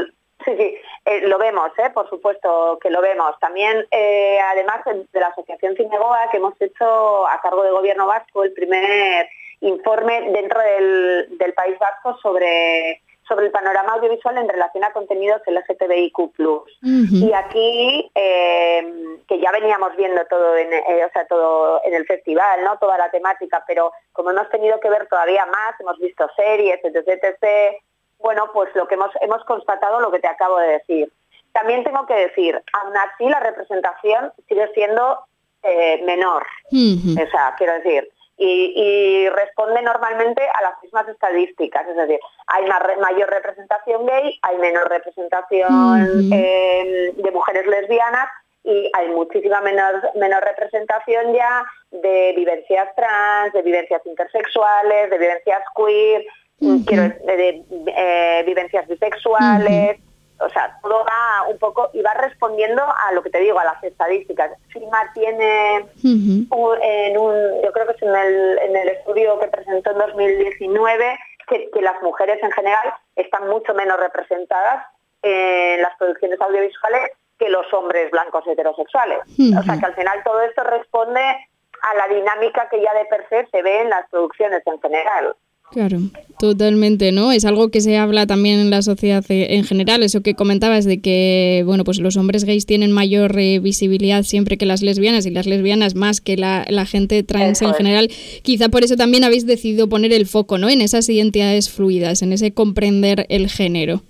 Sí, 0.44 0.50
sí. 0.56 0.74
Eh, 1.04 1.26
lo 1.26 1.38
vemos, 1.38 1.70
¿eh? 1.78 1.90
por 1.92 2.08
supuesto 2.08 2.78
que 2.80 2.90
lo 2.90 3.00
vemos. 3.00 3.38
También, 3.40 3.84
eh, 3.90 4.38
además 4.40 4.82
de 4.84 5.20
la 5.20 5.28
Asociación 5.28 5.74
Cinegoa, 5.76 6.28
que 6.30 6.36
hemos 6.36 6.60
hecho 6.60 7.26
a 7.26 7.40
cargo 7.40 7.64
del 7.64 7.72
Gobierno 7.72 8.06
Vasco 8.06 8.44
el 8.44 8.52
primer 8.52 9.28
informe 9.60 10.30
dentro 10.32 10.60
del, 10.60 11.38
del 11.38 11.54
País 11.54 11.76
Vasco 11.78 12.18
sobre 12.20 13.00
sobre 13.26 13.46
el 13.46 13.52
panorama 13.52 13.94
audiovisual 13.94 14.36
en 14.38 14.48
relación 14.48 14.84
a 14.84 14.92
contenidos 14.92 15.42
LGTBIQ+. 15.46 16.18
Y 16.82 17.32
aquí, 17.32 18.10
eh, 18.14 19.18
que 19.28 19.40
ya 19.40 19.52
veníamos 19.52 19.96
viendo 19.96 20.24
todo 20.26 20.56
en, 20.56 20.72
eh, 20.72 21.04
o 21.04 21.12
sea, 21.12 21.26
todo 21.26 21.80
en 21.84 21.94
el 21.94 22.04
festival, 22.06 22.64
¿no? 22.64 22.78
toda 22.78 22.98
la 22.98 23.10
temática, 23.10 23.64
pero 23.66 23.92
como 24.12 24.30
hemos 24.30 24.48
tenido 24.50 24.80
que 24.80 24.90
ver 24.90 25.06
todavía 25.06 25.46
más, 25.46 25.78
hemos 25.80 25.98
visto 25.98 26.28
series, 26.36 26.80
etc., 26.84 27.08
etc., 27.08 27.76
bueno, 28.18 28.50
pues 28.52 28.68
lo 28.74 28.86
que 28.86 28.94
hemos, 28.94 29.10
hemos 29.20 29.44
constatado 29.44 30.00
lo 30.00 30.12
que 30.12 30.20
te 30.20 30.28
acabo 30.28 30.58
de 30.58 30.68
decir. 30.68 31.12
También 31.52 31.84
tengo 31.84 32.06
que 32.06 32.14
decir, 32.14 32.60
aún 32.72 32.96
así 32.96 33.28
la 33.28 33.40
representación 33.40 34.32
sigue 34.48 34.70
siendo 34.74 35.18
eh, 35.62 36.02
menor. 36.04 36.46
O 36.70 37.30
sea, 37.30 37.54
quiero 37.58 37.74
decir, 37.74 38.08
y, 38.38 39.28
responde 39.28 39.82
normalmente 39.82 40.42
a 40.42 40.62
las 40.62 40.82
mismas 40.82 41.08
estadísticas, 41.08 41.86
es 41.86 41.96
decir, 41.96 42.18
hay 42.48 42.64
mayor 43.00 43.30
representación 43.30 44.06
gay, 44.06 44.38
hay 44.42 44.58
menor 44.58 44.88
representación 44.88 46.32
em, 46.32 47.14
de 47.14 47.30
mujeres 47.30 47.66
lesbianas 47.66 48.28
y 48.64 48.90
hay 48.94 49.08
muchísima 49.08 49.60
menor, 49.60 50.02
menor 50.16 50.42
representación 50.44 51.34
ya 51.34 51.64
de 51.90 52.32
vivencias 52.36 52.88
trans, 52.96 53.52
de 53.52 53.62
vivencias 53.62 54.02
intersexuales, 54.06 55.10
de 55.10 55.18
vivencias 55.18 55.62
queer, 55.76 56.24
de, 56.58 57.64
eh, 57.96 58.42
vivencias 58.46 58.86
bisexuales 58.88 59.98
o 60.38 60.48
sea, 60.48 60.78
todo 60.82 61.04
va 61.04 61.48
un 61.48 61.58
poco 61.58 61.90
y 61.92 62.02
va 62.02 62.14
respondiendo 62.14 62.82
a 62.82 63.12
lo 63.12 63.22
que 63.22 63.30
te 63.30 63.38
digo, 63.38 63.58
a 63.58 63.64
las 63.64 63.82
estadísticas. 63.82 64.50
FIMA 64.68 65.12
tiene 65.14 65.86
en 66.02 67.18
un, 67.18 67.62
yo 67.62 67.72
creo 67.72 67.86
que 67.86 67.92
es 67.92 68.02
en 68.02 68.14
el, 68.14 68.58
en 68.58 68.76
el 68.76 68.88
estudio 68.88 69.38
que 69.38 69.48
presentó 69.48 69.92
en 69.92 69.98
2019, 69.98 71.18
que, 71.46 71.82
las 71.82 72.00
mujeres 72.02 72.42
en 72.42 72.50
general 72.52 72.94
están 73.16 73.48
mucho 73.48 73.74
menos 73.74 73.98
representadas 73.98 74.86
en 75.22 75.82
las 75.82 75.96
producciones 75.96 76.40
audiovisuales 76.40 77.10
que 77.38 77.48
los 77.48 77.72
hombres 77.72 78.10
blancos 78.10 78.46
heterosexuales. 78.46 79.20
O 79.58 79.62
sea 79.62 79.78
que 79.78 79.86
al 79.86 79.94
final 79.94 80.22
todo 80.24 80.40
esto 80.42 80.62
responde 80.64 81.20
a 81.20 81.94
la 81.94 82.08
dinámica 82.08 82.68
que 82.68 82.80
ya 82.80 82.94
de 82.94 83.04
per 83.06 83.28
se 83.28 83.46
se 83.46 83.62
ve 83.62 83.80
en 83.80 83.90
las 83.90 84.08
producciones 84.08 84.62
en 84.66 84.80
general. 84.80 85.34
Claro, 85.72 85.98
totalmente, 86.38 87.12
¿no? 87.12 87.32
Es 87.32 87.46
algo 87.46 87.70
que 87.70 87.80
se 87.80 87.96
habla 87.96 88.26
también 88.26 88.60
en 88.60 88.70
la 88.70 88.82
sociedad 88.82 89.24
eh, 89.30 89.54
en 89.54 89.64
general, 89.64 90.02
eso 90.02 90.20
que 90.22 90.34
comentabas 90.34 90.84
de 90.84 91.00
que, 91.00 91.62
bueno, 91.64 91.84
pues 91.84 91.98
los 91.98 92.18
hombres 92.18 92.44
gays 92.44 92.66
tienen 92.66 92.92
mayor 92.92 93.38
eh, 93.38 93.58
visibilidad 93.58 94.22
siempre 94.22 94.58
que 94.58 94.66
las 94.66 94.82
lesbianas 94.82 95.24
y 95.24 95.30
las 95.30 95.46
lesbianas 95.46 95.94
más 95.94 96.20
que 96.20 96.36
la, 96.36 96.66
gente 96.84 97.22
trans 97.22 97.62
en 97.62 97.72
general. 97.72 98.08
Quizá 98.42 98.68
por 98.68 98.84
eso 98.84 98.96
también 98.96 99.24
habéis 99.24 99.46
decidido 99.46 99.88
poner 99.88 100.12
el 100.12 100.26
foco, 100.26 100.58
¿no? 100.58 100.68
En 100.68 100.82
esas 100.82 101.08
identidades 101.08 101.70
fluidas, 101.70 102.20
en 102.20 102.32
ese 102.32 102.52
comprender 102.52 103.24
el 103.30 103.48
género. 103.48 104.02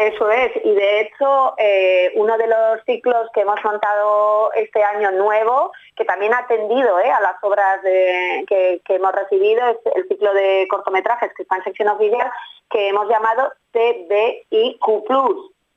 Eso 0.00 0.30
es, 0.30 0.52
y 0.64 0.70
de 0.70 1.00
hecho 1.02 1.54
eh, 1.58 2.10
uno 2.14 2.38
de 2.38 2.46
los 2.46 2.84
ciclos 2.86 3.26
que 3.34 3.42
hemos 3.42 3.62
montado 3.62 4.50
este 4.54 4.82
año 4.82 5.10
nuevo, 5.10 5.72
que 6.00 6.06
también 6.06 6.32
ha 6.32 6.38
atendido 6.38 6.98
eh, 6.98 7.10
a 7.10 7.20
las 7.20 7.36
obras 7.42 7.78
que, 7.82 8.80
hemos 8.88 9.12
recibido, 9.12 9.68
es 9.68 9.76
el 9.94 10.08
ciclo 10.08 10.32
de 10.32 10.66
cortometrajes 10.70 11.30
que 11.36 11.42
está 11.42 11.56
en 11.56 11.64
sección 11.64 11.88
oficial, 11.88 12.26
que 12.70 12.88
hemos 12.88 13.06
llamado 13.06 13.52
TBIQ+. 13.72 14.80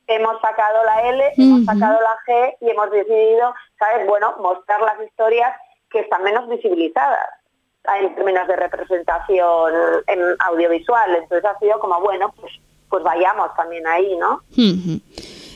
Hemos 0.08 0.40
sacado 0.40 0.82
la 0.86 1.10
L, 1.10 1.34
hemos 1.38 1.66
sacado 1.66 2.00
la 2.00 2.18
G 2.26 2.56
y 2.62 2.70
hemos 2.70 2.90
decidido, 2.92 3.54
¿sabes? 3.78 4.08
Bueno, 4.08 4.34
mostrar 4.40 4.80
las 4.80 5.02
historias 5.06 5.58
que 5.92 6.00
están 6.00 6.24
menos 6.24 6.48
visibilizadas 6.48 7.28
en 8.00 8.16
términos 8.16 8.48
de 8.48 8.56
representación 8.56 9.74
audiovisual. 10.40 11.16
Entonces 11.16 11.44
ha 11.44 11.60
sido 11.60 11.80
como, 11.82 12.00
bueno, 12.00 12.34
pues 12.40 12.54
pues 12.88 13.04
vayamos 13.04 13.54
también 13.56 13.88
ahí, 13.88 14.16
¿no? 14.18 14.42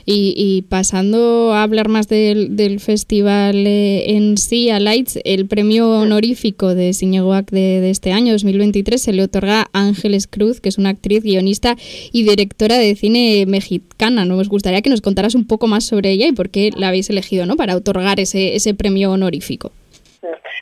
Y, 0.09 0.63
pasando 0.69 1.51
a 1.51 1.63
hablar 1.63 1.89
más 1.89 2.07
del, 2.07 2.79
festival 2.79 3.67
eh, 3.67 4.15
en 4.15 4.37
sí, 4.37 4.69
a 4.69 4.79
Lights, 4.79 5.19
el 5.25 5.47
premio 5.47 5.89
honorífico 5.99 6.73
de 6.73 6.93
Cinegoac 6.93 7.51
de, 7.51 7.81
de, 7.81 7.89
este 7.89 8.13
año, 8.13 8.31
2023, 8.31 9.01
se 9.01 9.11
le 9.11 9.23
otorga 9.23 9.69
a 9.73 9.81
Ángeles 9.81 10.27
Cruz, 10.27 10.61
que 10.61 10.69
es 10.69 10.77
una 10.77 10.91
actriz, 10.91 11.23
guionista 11.23 11.75
y 12.13 12.23
directora 12.23 12.77
de 12.77 12.95
cine 12.95 13.45
mexicana. 13.47 14.23
Nos 14.23 14.47
gustaría 14.47 14.81
que 14.81 14.89
nos 14.89 15.01
contaras 15.01 15.35
un 15.35 15.43
poco 15.43 15.67
más 15.67 15.83
sobre 15.83 16.11
ella 16.11 16.27
y 16.27 16.31
por 16.31 16.51
qué 16.51 16.71
la 16.73 16.87
habéis 16.87 17.09
elegido 17.09 17.45
¿no? 17.45 17.57
para 17.57 17.75
otorgar 17.75 18.21
ese, 18.21 18.55
ese 18.55 18.73
premio 18.73 19.11
honorífico. 19.11 19.73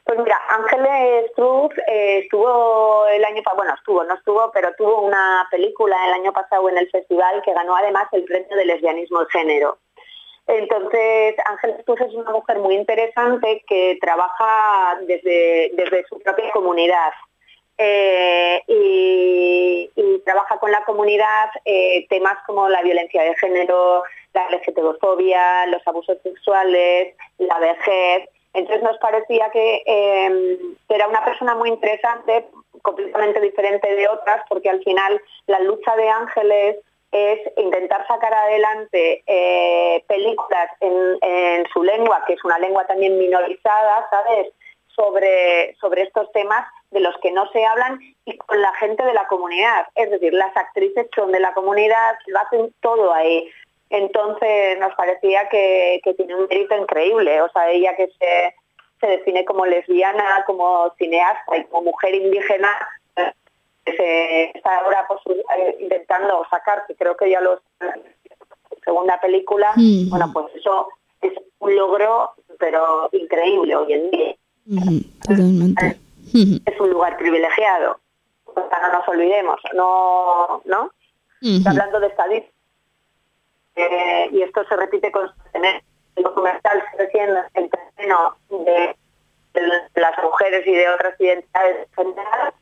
Pues 0.04 0.20
mira, 0.20 0.40
Ángeles 0.50 1.32
Cruz 1.36 1.72
eh, 1.88 2.20
estuvo 2.24 3.08
el 3.08 3.24
año 3.26 3.42
pasado, 3.44 3.58
bueno, 3.58 3.74
estuvo, 3.76 4.04
no 4.04 4.14
estuvo, 4.16 4.52
pero 4.52 4.74
tuvo 4.78 5.02
una 5.02 5.48
película 5.52 5.96
el 6.08 6.14
año 6.14 6.34
pasado 6.34 6.70
en 6.70 6.78
el 6.78 6.90
festival 6.90 7.42
que 7.44 7.54
ganó 7.54 7.76
además 7.76 8.08
el 8.12 8.24
premio 8.24 8.56
de 8.56 8.66
lesbianismo 8.66 9.20
de 9.22 9.32
género. 9.32 9.78
Entonces, 10.48 11.36
Ángeles 11.46 11.84
Cruz 11.86 12.02
es 12.02 12.14
una 12.14 12.32
mujer 12.32 12.60
muy 12.60 12.76
interesante 12.76 13.64
que 13.68 13.98
trabaja 14.00 15.00
desde, 15.02 15.72
desde 15.74 16.06
su 16.08 16.20
propia 16.20 16.52
comunidad. 16.52 17.12
Eh, 17.78 18.62
y, 18.68 19.90
trabaja 20.24 20.58
con 20.58 20.72
la 20.72 20.84
comunidad 20.86 21.50
eh, 21.66 22.08
temas 22.10 22.38
como 22.48 22.68
la 22.68 22.82
violencia 22.82 23.22
de 23.22 23.36
género, 23.36 24.04
la 24.34 24.50
LGTBofobia, 24.50 25.68
los 25.68 25.86
abusos 25.88 26.18
sexuales, 26.24 27.16
la 27.38 27.60
vejez, 27.60 28.28
entonces 28.56 28.84
nos 28.84 28.98
parecía 28.98 29.46
em, 29.54 30.76
que, 30.88 30.96
era 30.96 31.08
una 31.08 31.24
persona 31.24 31.56
muy 31.56 31.70
interesante, 31.70 32.48
completamente 32.82 33.42
diferente 33.42 33.96
de 33.96 34.08
otras, 34.08 34.44
porque 34.50 34.70
al 34.70 34.82
final 34.84 35.22
la 35.48 35.60
lucha 35.60 35.96
de 35.96 36.10
Ángeles 36.10 36.78
es 37.12 37.40
intentar 37.58 38.06
sacar 38.08 38.34
adelante 38.34 39.24
eh, 39.28 40.04
películas 40.08 40.70
en, 40.82 41.66
su 41.72 41.84
lengua, 41.84 42.24
que 42.28 42.34
es 42.34 42.44
una 42.44 42.60
lengua 42.60 42.86
también 42.86 43.18
minorizada, 43.18 44.08
¿sabes? 44.10 44.48
Sobre, 44.88 45.76
sobre 45.76 46.04
estos 46.04 46.32
temas 46.32 46.66
de 46.92 47.02
los 47.02 47.18
que 47.18 47.32
no 47.32 47.50
se 47.52 47.66
hablan 47.66 48.00
y 48.24 48.38
con 48.38 48.62
la 48.62 48.74
gente 48.76 49.04
de 49.04 49.14
la 49.14 49.28
comunidad. 49.28 49.88
Es 49.96 50.10
decir, 50.10 50.34
las 50.34 50.56
actrices 50.56 51.08
son 51.14 51.32
de 51.34 51.42
la 51.42 51.54
comunidad, 51.54 52.16
lo 52.28 52.40
hacen 52.40 52.74
todo 52.80 53.14
ahí. 53.14 53.50
Entonces 53.90 54.80
nos 54.80 54.94
parecía 54.96 55.48
que, 55.50 56.02
tiene 56.18 56.36
un 56.36 56.48
mérito 56.48 56.76
increíble, 56.76 57.42
o 57.42 57.50
sea, 57.50 57.70
ella 57.70 57.96
que 57.96 58.10
se, 58.20 59.08
define 59.08 59.46
como 59.46 59.68
lesbiana, 59.68 60.44
como 60.48 60.92
cineasta 60.98 61.58
y 61.58 61.66
como 61.66 61.92
mujer 61.92 62.16
indígena, 62.16 62.70
se 63.86 64.46
está 64.46 64.80
ahora 64.80 65.06
pues, 65.08 65.20
eh, 65.60 65.78
intentando 65.80 66.44
sacar, 66.50 66.86
que 66.88 66.96
creo 66.96 67.16
que 67.16 67.30
ya 67.30 67.40
lo 67.40 67.62
segunda 68.84 69.20
película, 69.20 69.74
bueno, 70.10 70.32
pues 70.34 70.46
eso 70.56 70.88
es 71.22 71.34
un 71.60 71.76
logro, 71.76 72.32
pero 72.60 73.10
increíble 73.12 73.76
hoy 73.76 73.94
en 73.94 74.12
día. 74.12 74.36
Es 76.66 76.80
un 76.80 76.90
lugar 76.90 77.18
privilegiado, 77.18 78.00
no 78.56 78.92
nos 78.92 79.08
olvidemos, 79.08 79.60
no, 79.74 80.62
¿no? 80.66 80.92
Hablando 81.66 82.00
de 82.00 82.08
estadísticas 82.08 82.55
eh, 83.76 84.30
y 84.32 84.42
esto 84.42 84.64
se 84.68 84.76
repite 84.76 85.12
con 85.12 85.30
el 85.54 86.24
documental 86.24 86.84
sigue 86.92 87.10
siendo 87.12 87.42
el 87.54 87.70
terreno 87.70 88.36
de, 88.50 88.96
las 89.96 90.24
mujeres 90.24 90.66
y 90.68 90.76
de 90.76 90.90
otras 90.90 91.20
identidades 91.20 91.88
generales, 91.96 92.54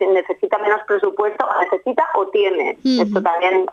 necesita 0.00 0.58
menos 0.58 0.80
presupuesto, 0.86 1.46
necesita 1.60 2.06
o 2.14 2.26
tiene. 2.28 2.78
Esto 2.84 3.22
también 3.22 3.66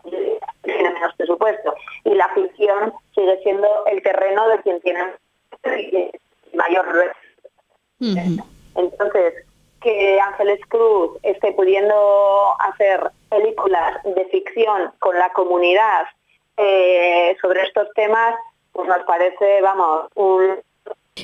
tiene 0.62 0.90
menos 0.90 1.14
presupuesto. 1.16 1.74
Y 2.04 2.14
la 2.14 2.28
ficción 2.30 2.92
sigue 3.14 3.40
siendo 3.42 3.68
el 3.86 4.02
terreno 4.02 4.48
de 4.48 4.58
quien 4.62 4.80
tiene 4.80 5.12
mayor 6.54 7.14
Entonces, 8.76 9.34
que 9.80 10.20
Ángeles 10.20 10.60
Cruz 10.68 11.18
esté 11.22 11.52
pudiendo 11.52 12.54
hacer 12.60 13.10
con 14.98 15.18
la 15.18 15.30
comunidad 15.30 16.06
eh, 16.56 17.36
sobre 17.40 17.62
estos 17.62 17.88
temas, 17.94 18.34
pues 18.72 18.88
nos 18.88 19.04
parece, 19.04 19.60
vamos, 19.60 20.08
un 20.14 20.62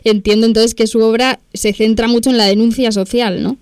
Entiendo 0.04 0.46
entonces 0.46 0.74
que 0.74 0.86
su 0.86 1.02
obra 1.04 1.38
se 1.52 1.72
centra 1.72 2.06
mucho 2.06 2.30
en 2.30 2.38
la 2.38 2.44
denuncia 2.44 2.92
social, 2.92 3.42
¿no? 3.42 3.56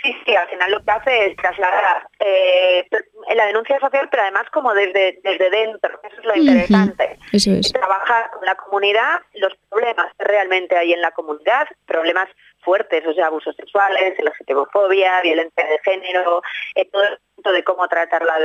Sí, 0.00 0.12
sí, 0.24 0.34
al 0.34 0.48
final 0.48 0.70
lo 0.72 0.82
que 0.82 0.90
hace 0.90 1.26
es 1.26 1.36
trasladar 1.36 2.08
eh, 2.18 2.84
la 3.36 3.46
denuncia 3.46 3.78
social, 3.78 4.08
pero 4.10 4.24
además 4.24 4.50
como 4.52 4.74
desde, 4.74 5.20
desde 5.22 5.50
dentro, 5.50 6.00
eso 6.02 6.20
es 6.20 6.24
lo 6.24 6.36
interesante. 6.36 7.18
Eso 7.32 7.52
es. 7.52 7.72
Trabajar 7.72 8.30
con 8.32 8.44
la 8.44 8.56
comunidad, 8.56 9.20
los 9.34 9.52
problemas 9.68 10.12
que 10.18 10.24
realmente 10.24 10.76
hay 10.76 10.92
en 10.92 11.00
la 11.00 11.12
comunidad, 11.12 11.68
problemas 11.86 12.28
fuertes, 12.62 13.06
o 13.06 13.14
sea, 13.14 13.26
abusos 13.26 13.54
sexuales, 13.54 14.18
LGTBofobia, 14.18 15.20
violencia 15.22 15.66
de 15.66 15.78
género, 15.84 16.42
eh, 16.74 16.88
todo 16.90 17.52
de 17.52 17.62
cómo 17.62 17.86
tratarla 17.86 18.38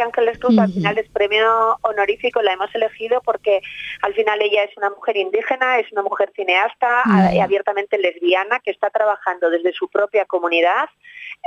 que 0.00 0.04
Ángeles 0.04 0.38
Cruz 0.38 0.58
al 0.58 0.72
final 0.72 0.96
es 0.96 1.08
premio 1.10 1.76
honorífico, 1.82 2.40
la 2.40 2.54
hemos 2.54 2.74
elegido 2.74 3.20
porque 3.22 3.60
al 4.00 4.14
final 4.14 4.40
ella 4.40 4.64
es 4.64 4.74
una 4.76 4.88
mujer 4.88 5.16
indígena, 5.16 5.78
es 5.78 5.92
una 5.92 6.02
mujer 6.02 6.32
cineasta 6.34 7.02
y 7.34 7.38
abiertamente 7.40 7.98
lesbiana 7.98 8.60
que 8.60 8.70
está 8.70 8.88
trabajando 8.88 9.50
desde 9.50 9.72
su 9.72 9.88
propia 9.88 10.24
comunidad 10.24 10.88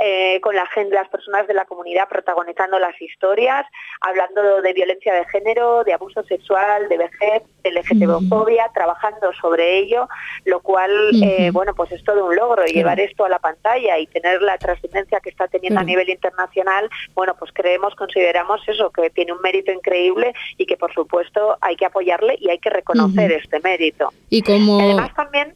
eh, 0.00 0.40
con 0.40 0.56
la 0.56 0.66
gente, 0.66 0.94
las 0.94 1.08
personas 1.08 1.46
de 1.46 1.54
la 1.54 1.64
comunidad 1.66 2.08
protagonizando 2.08 2.78
las 2.78 3.00
historias, 3.00 3.64
hablando 4.00 4.60
de 4.60 4.72
violencia 4.72 5.14
de 5.14 5.24
género, 5.26 5.84
de 5.84 5.92
abuso 5.92 6.22
sexual, 6.24 6.88
de 6.88 6.98
vejez, 6.98 7.42
de 7.62 7.70
LGTB-fobia, 7.70 8.70
trabajando 8.74 9.32
sobre 9.40 9.78
ello, 9.78 10.08
lo 10.44 10.60
cual, 10.60 10.90
eh, 11.22 11.50
bueno, 11.52 11.74
pues 11.74 11.92
es 11.92 12.02
todo 12.02 12.26
un 12.26 12.34
logro. 12.34 12.64
Llevar 12.64 12.98
esto 12.98 13.24
a 13.24 13.28
la 13.28 13.38
pantalla 13.38 13.98
y 13.98 14.06
tener 14.08 14.42
la 14.42 14.58
trascendencia 14.58 15.20
que 15.20 15.30
está 15.30 15.46
teniendo 15.48 15.80
a 15.80 15.84
nivel 15.84 16.08
internacional, 16.08 16.90
bueno, 17.14 17.34
pues 17.38 17.52
creemos, 17.52 17.94
consideramos 17.94 18.60
eso, 18.66 18.90
que 18.90 19.10
tiene 19.10 19.32
un 19.32 19.40
mérito 19.42 19.70
increíble 19.70 20.34
y 20.58 20.66
que 20.66 20.76
por 20.76 20.92
supuesto 20.92 21.56
hay 21.60 21.76
que 21.76 21.86
apoyarle 21.86 22.36
y 22.40 22.50
hay 22.50 22.58
que 22.58 22.70
reconocer 22.70 23.30
este 23.32 23.60
mérito. 23.60 24.12
Y 24.28 24.42
como... 24.42 24.80
Además 24.80 25.14
también 25.14 25.54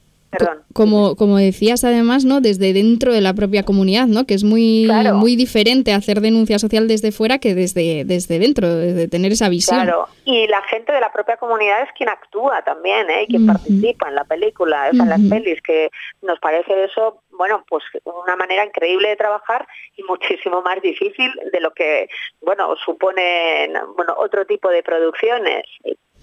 como, 0.75 1.17
como 1.17 1.39
decías 1.39 1.85
además, 1.85 2.25
¿no? 2.25 2.41
Desde 2.41 2.73
dentro 2.73 3.13
de 3.13 3.21
la 3.21 3.35
propia 3.35 3.63
comunidad, 3.63 4.07
¿no? 4.07 4.27
Que 4.27 4.35
es 4.35 4.45
muy, 4.45 4.89
muy 5.15 5.37
diferente 5.37 5.93
hacer 5.93 6.21
denuncia 6.21 6.59
social 6.59 6.87
desde 6.87 7.13
fuera 7.13 7.39
que 7.39 7.55
desde, 7.55 8.05
desde 8.05 8.39
dentro, 8.39 8.69
desde 8.69 9.09
tener 9.09 9.33
esa 9.33 9.49
visión. 9.49 9.83
Claro, 9.83 10.09
y 10.25 10.47
la 10.47 10.63
gente 10.63 10.93
de 10.93 11.01
la 11.01 11.11
propia 11.13 11.39
comunidad 11.39 11.83
es 11.83 11.89
quien 11.97 12.11
actúa 12.11 12.63
también, 12.63 13.09
¿eh? 13.11 13.23
Y 13.23 13.27
quien 13.29 13.47
participa 13.47 14.09
en 14.09 14.15
la 14.15 14.25
película, 14.25 14.91
en 14.91 14.99
las 14.99 15.21
pelis, 15.29 15.63
que 15.63 15.89
nos 16.23 16.39
parece 16.41 16.85
eso, 16.85 17.23
bueno, 17.31 17.65
pues 17.69 17.83
una 18.05 18.37
manera 18.37 18.65
increíble 18.65 19.09
de 19.09 19.17
trabajar 19.17 19.67
y 19.97 20.03
muchísimo 20.03 20.61
más 20.61 20.81
difícil 20.83 21.33
de 21.53 21.61
lo 21.61 21.73
que, 21.73 22.09
bueno, 22.43 22.77
suponen, 22.85 23.73
bueno, 23.97 24.15
otro 24.19 24.45
tipo 24.45 24.69
de 24.69 24.83
producciones. 24.83 25.65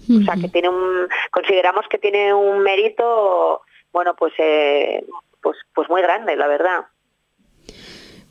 O 0.08 0.24
sea, 0.24 0.36
que 0.40 0.48
tiene 0.48 0.68
un, 0.68 1.08
consideramos 1.32 1.86
que 1.88 1.98
tiene 1.98 2.32
un 2.32 2.60
mérito 2.60 3.62
bueno, 3.96 4.14
pues, 4.14 4.34
eh, 4.36 5.06
pues, 5.40 5.56
pues 5.74 5.88
muy 5.88 6.02
grande, 6.02 6.36
la 6.36 6.46
verdad 6.46 6.84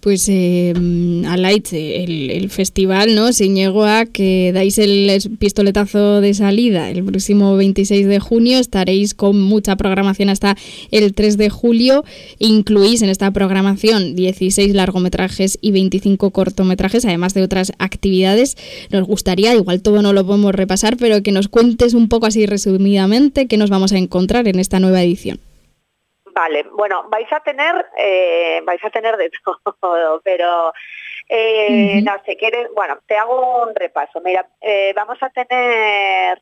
pues 0.06 0.30
eh, 0.30 0.70
el, 0.70 2.30
el, 2.30 2.50
festival, 2.52 3.16
¿no? 3.16 3.26
a 3.26 4.06
que 4.06 4.52
dais 4.54 4.78
el 4.78 5.20
pistoletazo 5.40 6.22
de 6.22 6.36
salida 6.36 6.92
el 6.92 7.04
próximo 7.04 7.56
26 7.56 8.06
de 8.06 8.20
junio, 8.20 8.60
estaréis 8.60 9.16
con 9.16 9.42
mucha 9.42 9.76
programación 9.78 10.30
hasta 10.30 10.56
el 10.92 11.16
3 11.16 11.38
de 11.38 11.50
julio, 11.50 12.04
incluís 12.38 13.02
en 13.02 13.10
esta 13.10 13.32
programación 13.32 14.16
16 14.16 14.76
largometrajes 14.76 15.58
y 15.60 15.72
25 15.72 16.30
cortometrajes, 16.30 17.04
además 17.06 17.34
de 17.34 17.42
otras 17.42 17.72
actividades. 17.80 18.58
Nos 18.92 19.08
gustaría, 19.08 19.56
igual 19.56 19.82
todo 19.82 20.04
no 20.04 20.14
lo 20.14 20.24
podemos 20.24 20.54
repasar, 20.54 20.98
pero 20.98 21.24
que 21.24 21.32
nos 21.32 21.48
cuentes 21.48 21.96
un 21.96 22.10
poco 22.10 22.28
así 22.28 22.46
resumidamente 22.46 23.48
qué 23.48 23.58
nos 23.58 23.72
vamos 23.72 23.92
a 23.92 23.98
encontrar 23.98 24.48
en 24.48 24.60
esta 24.60 24.80
nueva 24.80 25.02
edición. 25.02 25.40
Vale, 26.36 26.64
bueno, 26.64 27.06
vais 27.08 27.32
a 27.32 27.40
tener, 27.40 27.86
eh, 27.98 28.60
vais 28.66 28.84
a 28.84 28.90
tener 28.90 29.16
de 29.16 29.32
todo, 29.80 30.22
pero 30.22 30.74
eh, 31.30 32.02
no 32.04 32.12
sé, 32.26 32.36
quieres, 32.36 32.68
bueno, 32.76 33.00
te 33.08 33.16
hago 33.16 33.64
un 33.64 33.74
repaso. 33.74 34.20
Mira, 34.20 34.46
eh, 34.60 34.92
vamos 34.94 35.18
a 35.22 35.30
tener, 35.30 36.42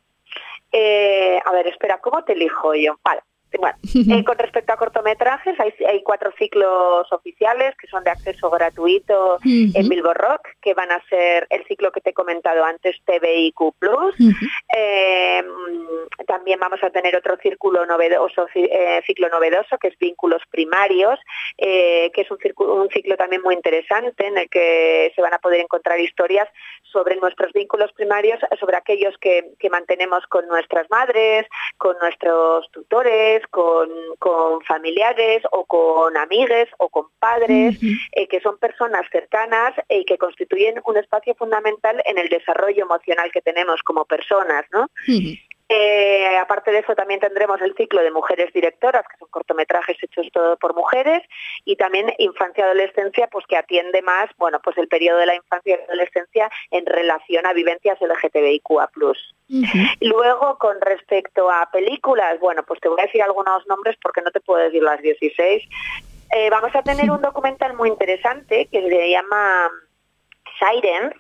a 1.45 1.51
ver, 1.51 1.67
espera, 1.67 1.99
¿cómo 1.99 2.23
te 2.23 2.34
elijo 2.34 2.73
yo? 2.73 2.97
Vale, 3.03 3.21
bueno, 3.60 3.78
eh, 4.20 4.24
con 4.24 4.38
respecto 4.38 4.74
a 4.74 4.78
cortometrajes, 4.78 5.56
hay, 5.60 6.04
cuatro 6.04 6.32
ciclos 6.38 7.12
oficiales 7.12 7.76
que 7.78 7.88
son 7.88 8.04
de 8.04 8.12
acceso 8.12 8.50
gratuito 8.50 9.39
en 9.44 9.89
Bilbo 9.89 10.13
Rock, 10.13 10.50
que 10.62 10.74
van 10.74 10.92
a 10.92 11.02
ser 11.08 11.48
el 11.50 11.66
ciclo 11.66 11.92
que 11.92 12.02
te 12.02 12.12
he 12.12 12.13
comentado 12.13 12.63
antes, 12.63 12.98
TVIQ+. 13.06 13.74
Eh, 14.76 15.44
también 16.28 16.60
vamos 16.60 16.84
a 16.84 16.89
tener 16.89 17.16
otro 17.16 17.38
círculo 17.38 17.86
novedoso, 17.86 18.48
eh, 18.56 19.02
ciclo 19.06 19.30
novedoso, 19.30 19.78
que 19.78 19.89
es 19.89 19.98
Vínculos 19.98 20.42
Primarios, 20.50 21.20
que 21.58 22.12
es 22.16 22.32
un, 22.32 22.38
un 22.70 22.89
ciclo 22.89 23.16
también 23.18 23.42
muy 23.42 23.56
interesante 23.56 24.28
en 24.28 24.38
el 24.38 24.50
que 24.50 25.12
se 25.16 25.22
van 25.22 25.34
a 25.34 25.39
poder 25.39 25.62
encontrar 25.62 26.00
historias 26.00 26.48
sobre 26.94 27.16
nuestros 27.18 27.52
vínculos 27.54 27.92
primarios, 27.94 28.39
sobre 28.60 28.78
aquellos 28.78 29.18
que, 29.18 29.44
mantenemos 29.70 30.26
con 30.28 30.48
nuestras 30.48 30.88
madres, 30.92 31.48
con 31.78 31.98
nuestros 32.00 32.70
tutores, 32.72 33.42
con, 33.49 33.89
familiares 34.67 35.43
o 35.51 35.65
con 35.65 36.15
amigues 36.17 36.69
o 36.77 36.89
con 36.89 37.08
padres, 37.19 37.77
eh, 38.12 38.27
que 38.27 38.39
son 38.41 38.58
personas 38.58 39.06
cercanas 39.12 39.73
y 39.89 40.06
que 40.06 40.17
constituyen 40.17 40.82
un 40.86 40.97
espacio 40.97 41.36
fundamental 41.36 42.01
en 42.06 42.17
el 42.17 42.29
desarrollo 42.29 42.84
emocional 42.84 43.32
que 43.32 43.41
tenemos 43.41 43.82
como 43.84 44.06
personas, 44.06 44.65
¿no? 44.71 44.88
Eh, 45.75 46.38
aparte 46.38 46.69
de 46.71 46.79
eso 46.79 46.93
también 46.93 47.19
tendremos 47.19 47.59
el 47.62 47.73
ciclo 47.73 48.03
de 48.03 48.12
mujeres 48.12 48.53
directoras, 48.53 49.07
que 49.09 49.17
son 49.17 49.27
cortometrajes 49.29 49.97
hechos 50.03 50.27
todo 50.31 50.55
por 50.57 50.75
mujeres, 50.75 51.23
y 51.65 51.75
también 51.77 52.13
infancia-adolescencia, 52.19 53.27
pues 53.31 53.47
que 53.47 53.57
atiende 53.57 54.03
más, 54.03 54.29
bueno, 54.38 54.59
pues 54.63 54.77
el 54.77 54.88
periodo 54.88 55.17
de 55.17 55.25
la 55.25 55.36
infancia 55.36 55.79
y 55.79 55.83
adolescencia 55.83 56.51
en 56.69 56.86
relación 56.86 57.47
a 57.47 57.53
vivencias 57.53 57.97
LGTBIQA+. 57.99 58.88
Luego, 60.01 60.59
con 60.59 60.79
respecto 60.79 61.49
a 61.49 61.67
películas, 61.71 62.39
bueno, 62.39 62.62
pues 62.63 62.79
te 62.79 62.89
voy 62.89 63.01
a 63.01 63.05
decir 63.05 63.23
algunos 63.23 63.65
nombres 63.65 63.95
porque 63.99 64.21
no 64.21 64.29
te 64.29 64.41
puedo 64.41 64.63
decir 64.63 64.83
las 64.83 65.01
16. 65.01 65.63
Eh, 66.36 66.49
vamos 66.51 66.75
a 66.75 66.83
tener 66.83 67.09
un 67.09 67.21
documental 67.21 67.73
muy 67.73 67.89
interesante 67.89 68.67
que 68.71 68.88
se 68.88 69.09
llama 69.09 69.71
Sirens, 70.63 71.13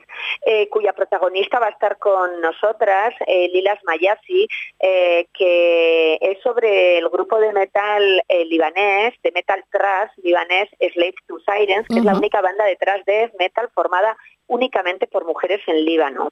eh, 0.45 0.69
cuya 0.69 0.93
protagonista 0.93 1.59
va 1.59 1.67
a 1.67 1.71
estar 1.71 1.97
con 1.97 2.39
nosotras, 2.41 3.13
eh, 3.27 3.49
Lilas 3.49 3.79
Mayasi, 3.83 4.47
eh, 4.79 5.27
que 5.33 6.17
es 6.21 6.41
sobre 6.41 6.97
el 6.97 7.09
grupo 7.09 7.39
de 7.39 7.51
metal 7.51 8.23
libanés, 8.45 9.13
de 9.21 9.31
metal 9.31 9.63
thrash 9.71 10.11
libanés 10.17 10.69
Slave 10.79 11.15
to 11.27 11.37
Sirens, 11.39 11.87
que 11.87 11.99
es 11.99 12.05
la 12.05 12.15
única 12.15 12.41
banda 12.41 12.65
de 12.65 12.75
thrash 12.75 13.03
death 13.05 13.33
metal 13.39 13.69
formada 13.73 14.15
únicamente 14.47 15.07
por 15.07 15.25
mujeres 15.25 15.61
en 15.67 15.83
Líbano. 15.85 16.29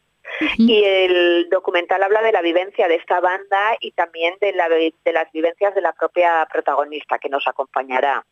Y 0.58 0.84
el 0.84 1.50
documental 1.50 2.02
habla 2.04 2.22
de 2.22 2.32
la 2.32 2.42
vivencia 2.42 2.88
de 2.88 2.96
esta 2.96 3.20
banda 3.20 3.76
y 3.80 3.92
también 3.92 4.36
de, 4.40 4.94
de 5.04 5.14
las 5.14 5.32
vivencias 5.32 5.76
de 5.76 5.82
la 5.82 5.92
propia 5.94 6.48
protagonista 6.52 7.20
que 7.20 7.30
nos 7.30 7.48
acompañará. 7.48 8.24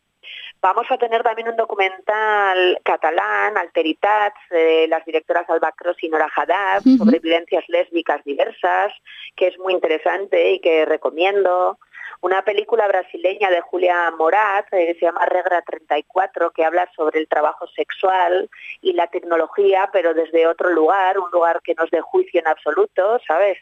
Vamos 0.62 0.86
a 0.90 0.98
tener 0.98 1.22
también 1.22 1.48
un 1.48 1.56
documental 1.56 2.78
catalán, 2.84 3.56
Alteritats, 3.56 4.38
de 4.50 4.86
las 4.88 5.04
directoras 5.06 5.48
Alba 5.48 5.72
Cross 5.72 5.96
y 6.02 6.08
Nora 6.10 6.28
Haddad, 6.34 6.82
sobre 6.98 7.18
vivencias 7.18 7.64
lésbicas 7.68 8.22
diversas, 8.24 8.92
que 9.36 9.48
es 9.48 9.58
muy 9.58 9.72
interesante 9.72 10.52
y 10.52 10.60
que 10.60 10.84
recomiendo. 10.84 11.78
Una 12.22 12.42
película 12.42 12.86
brasileña 12.86 13.48
de 13.48 13.62
Julia 13.62 14.10
Morat, 14.10 14.66
eh, 14.72 14.88
que 14.88 14.94
se 14.98 15.06
llama 15.06 15.24
Regra 15.24 15.62
34, 15.62 16.50
que 16.50 16.66
habla 16.66 16.86
sobre 16.94 17.18
el 17.18 17.28
trabajo 17.28 17.66
sexual 17.68 18.50
y 18.82 18.92
la 18.92 19.06
tecnología, 19.06 19.88
pero 19.90 20.12
desde 20.12 20.46
otro 20.46 20.68
lugar, 20.68 21.18
un 21.18 21.30
lugar 21.30 21.62
que 21.62 21.74
no 21.74 21.84
es 21.84 21.90
de 21.90 22.02
juicio 22.02 22.40
en 22.40 22.48
absoluto, 22.48 23.18
¿sabes? 23.26 23.56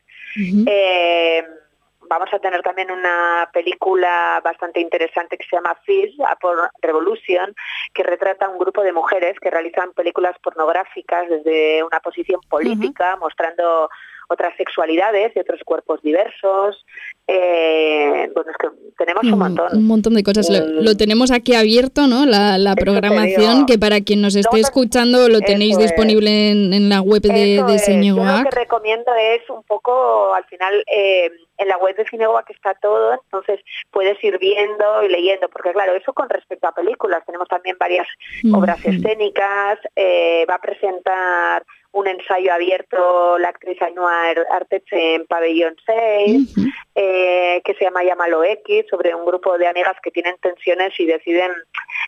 Vamos 2.09 2.33
a 2.33 2.39
tener 2.39 2.63
también 2.63 2.91
una 2.91 3.49
película 3.53 4.41
bastante 4.43 4.81
interesante 4.81 5.37
que 5.37 5.47
se 5.49 5.57
llama 5.57 5.77
Fish, 5.85 6.17
por 6.41 6.71
Revolution, 6.81 7.55
que 7.95 8.03
retrata 8.03 8.47
a 8.47 8.49
un 8.49 8.59
grupo 8.59 8.83
de 8.83 8.93
mujeres 8.93 9.39
que 9.41 9.51
realizan 9.51 9.93
películas 9.93 10.37
pornográficas 10.43 11.29
desde 11.29 11.83
una 11.85 12.01
posición 12.01 12.41
política, 12.49 13.17
mostrando 13.17 13.91
otras 14.29 14.57
sexualidades 14.57 15.33
y 15.35 15.41
otros 15.41 15.61
cuerpos 15.65 16.01
diversos. 16.03 16.85
Eh, 17.27 18.31
bueno, 18.35 18.51
es 18.51 18.57
que 18.57 18.69
tenemos 18.97 19.25
un 19.25 19.39
montón. 19.39 19.77
Un 19.77 19.87
montón 19.87 20.15
de 20.15 20.23
cosas. 20.23 20.49
lo, 20.51 20.97
tenemos 20.97 21.31
aquí 21.31 21.55
abierto, 21.55 22.07
¿no? 22.07 22.27
La, 22.27 22.75
programación, 22.77 23.67
que 23.67 23.79
para 23.79 24.01
quien 24.01 24.23
nos 24.23 24.37
esté 24.37 24.61
escuchando 24.61 25.29
lo 25.29 25.41
tenéis 25.41 25.77
disponible 25.79 26.51
en, 26.51 26.89
la 26.89 27.01
web 27.01 27.23
de, 27.23 27.63
de 27.63 28.05
Yo 28.05 28.15
lo 28.15 28.45
que 28.45 28.57
recomiendo 28.57 29.13
es 29.15 29.49
un 29.51 29.63
poco, 29.65 30.33
al 30.35 30.45
final, 30.45 30.85
eh, 30.87 31.31
en 31.59 31.69
la 31.69 31.77
web 31.77 31.97
de 31.97 32.05
que 32.05 32.53
está 32.53 32.75
todo, 32.75 33.15
entonces 33.15 33.61
puedes 33.91 34.23
ir 34.23 34.39
viendo 34.39 35.03
y 35.03 35.09
leyendo, 35.09 35.49
porque 35.49 35.73
claro, 35.73 35.95
eso 35.95 36.13
con 36.13 36.29
respecto 36.29 36.69
a 36.69 36.73
películas, 36.73 37.25
tenemos 37.27 37.49
también 37.49 37.77
varias 37.79 38.07
obras 38.53 38.79
escénicas, 38.85 39.79
eh, 39.97 40.47
va 40.49 40.55
a 40.55 40.61
presentar 40.61 41.65
un 41.93 42.07
ensayo 42.07 42.53
abierto 42.53 43.39
la 43.39 43.49
actriz 43.49 43.81
Ainhoa 43.81 44.35
Arteche 44.51 45.15
en 45.15 45.27
Pabellón 45.27 45.75
6, 45.87 46.55
eh, 46.95 47.63
que 47.65 47.75
se 47.75 47.85
llama 47.85 48.05
Llámalo 48.05 48.45
X, 48.45 48.87
sobre 48.91 49.15
un 49.15 49.25
grupo 49.25 49.57
de 49.57 49.67
amigas 49.67 49.97
que 50.03 50.11
tienen 50.11 50.37
tensiones 50.41 50.93
y 50.99 51.07
deciden 51.07 51.51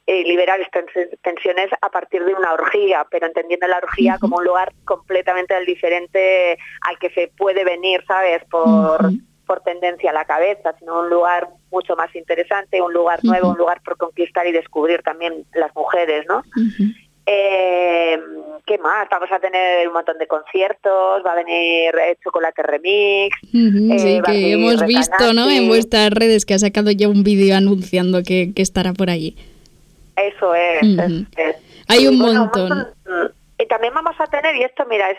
eh, 0.07 0.23
liberar 0.25 0.61
estas 0.61 0.85
tensiones 1.23 1.71
a 1.81 1.91
partir 1.91 2.25
de 2.25 2.35
una 2.35 2.53
orgía, 2.53 3.07
pero 3.11 3.27
entendiendo 3.27 3.67
la 3.67 3.79
orgía 3.79 4.19
como 4.21 4.37
un 4.37 4.45
lugar 4.45 4.73
completamente 4.85 5.59
diferente 5.65 6.59
al 6.83 6.99
que 6.99 7.11
se 7.11 7.29
puede 7.37 7.65
venir, 7.65 8.05
¿sabes? 8.07 8.43
Por, 8.51 9.11
por 9.47 9.61
tendencia 9.63 10.11
a 10.11 10.15
la 10.15 10.25
cabeza, 10.27 10.75
sino 10.79 11.01
un 11.01 11.11
lugar 11.11 11.49
mucho 11.71 11.97
más 11.97 12.15
interesante, 12.15 12.81
un 12.81 12.93
lugar 12.93 13.21
nuevo, 13.25 13.51
un 13.51 13.59
lugar 13.59 13.81
por 13.83 13.97
conquistar 13.97 14.47
y 14.47 14.53
descubrir 14.53 15.03
también 15.03 15.45
las 15.55 15.75
mujeres, 15.75 16.25
¿no? 16.29 16.43
Eh, 17.33 18.19
¿Qué 18.67 18.79
más? 18.79 19.09
Vamos 19.09 19.31
a 19.31 19.39
tener 19.39 19.87
un 19.87 19.95
montón 19.95 20.19
de 20.19 20.27
conciertos, 20.27 21.23
va 21.25 21.33
a 21.33 21.37
venir 21.37 21.93
Chocolate 22.23 22.63
Remix. 22.63 23.37
Eh, 23.53 23.99
sí, 23.99 24.21
que 24.25 24.53
hemos 24.53 24.85
visto 24.85 25.33
¿no? 25.33 25.49
en 25.49 25.69
vuestras 25.69 26.11
redes 26.11 26.45
que 26.45 26.55
ha 26.55 26.59
sacado 26.59 26.91
ya 26.91 27.09
un 27.09 27.23
vídeo 27.23 27.57
anunciando 27.57 28.23
que, 28.23 28.53
estará 28.57 28.93
por 28.93 29.11
allí. 29.11 29.37
Eso 30.17 30.55
es. 30.55 30.81
Hay 31.89 32.07
un 32.07 32.19
montón. 32.19 32.89
Y 33.61 33.67
también 33.67 33.93
vamos 33.93 34.17
a 34.19 34.27
tener, 34.27 34.57
y 34.57 34.63
esto 34.63 34.87
mira, 34.87 35.11
es, 35.11 35.19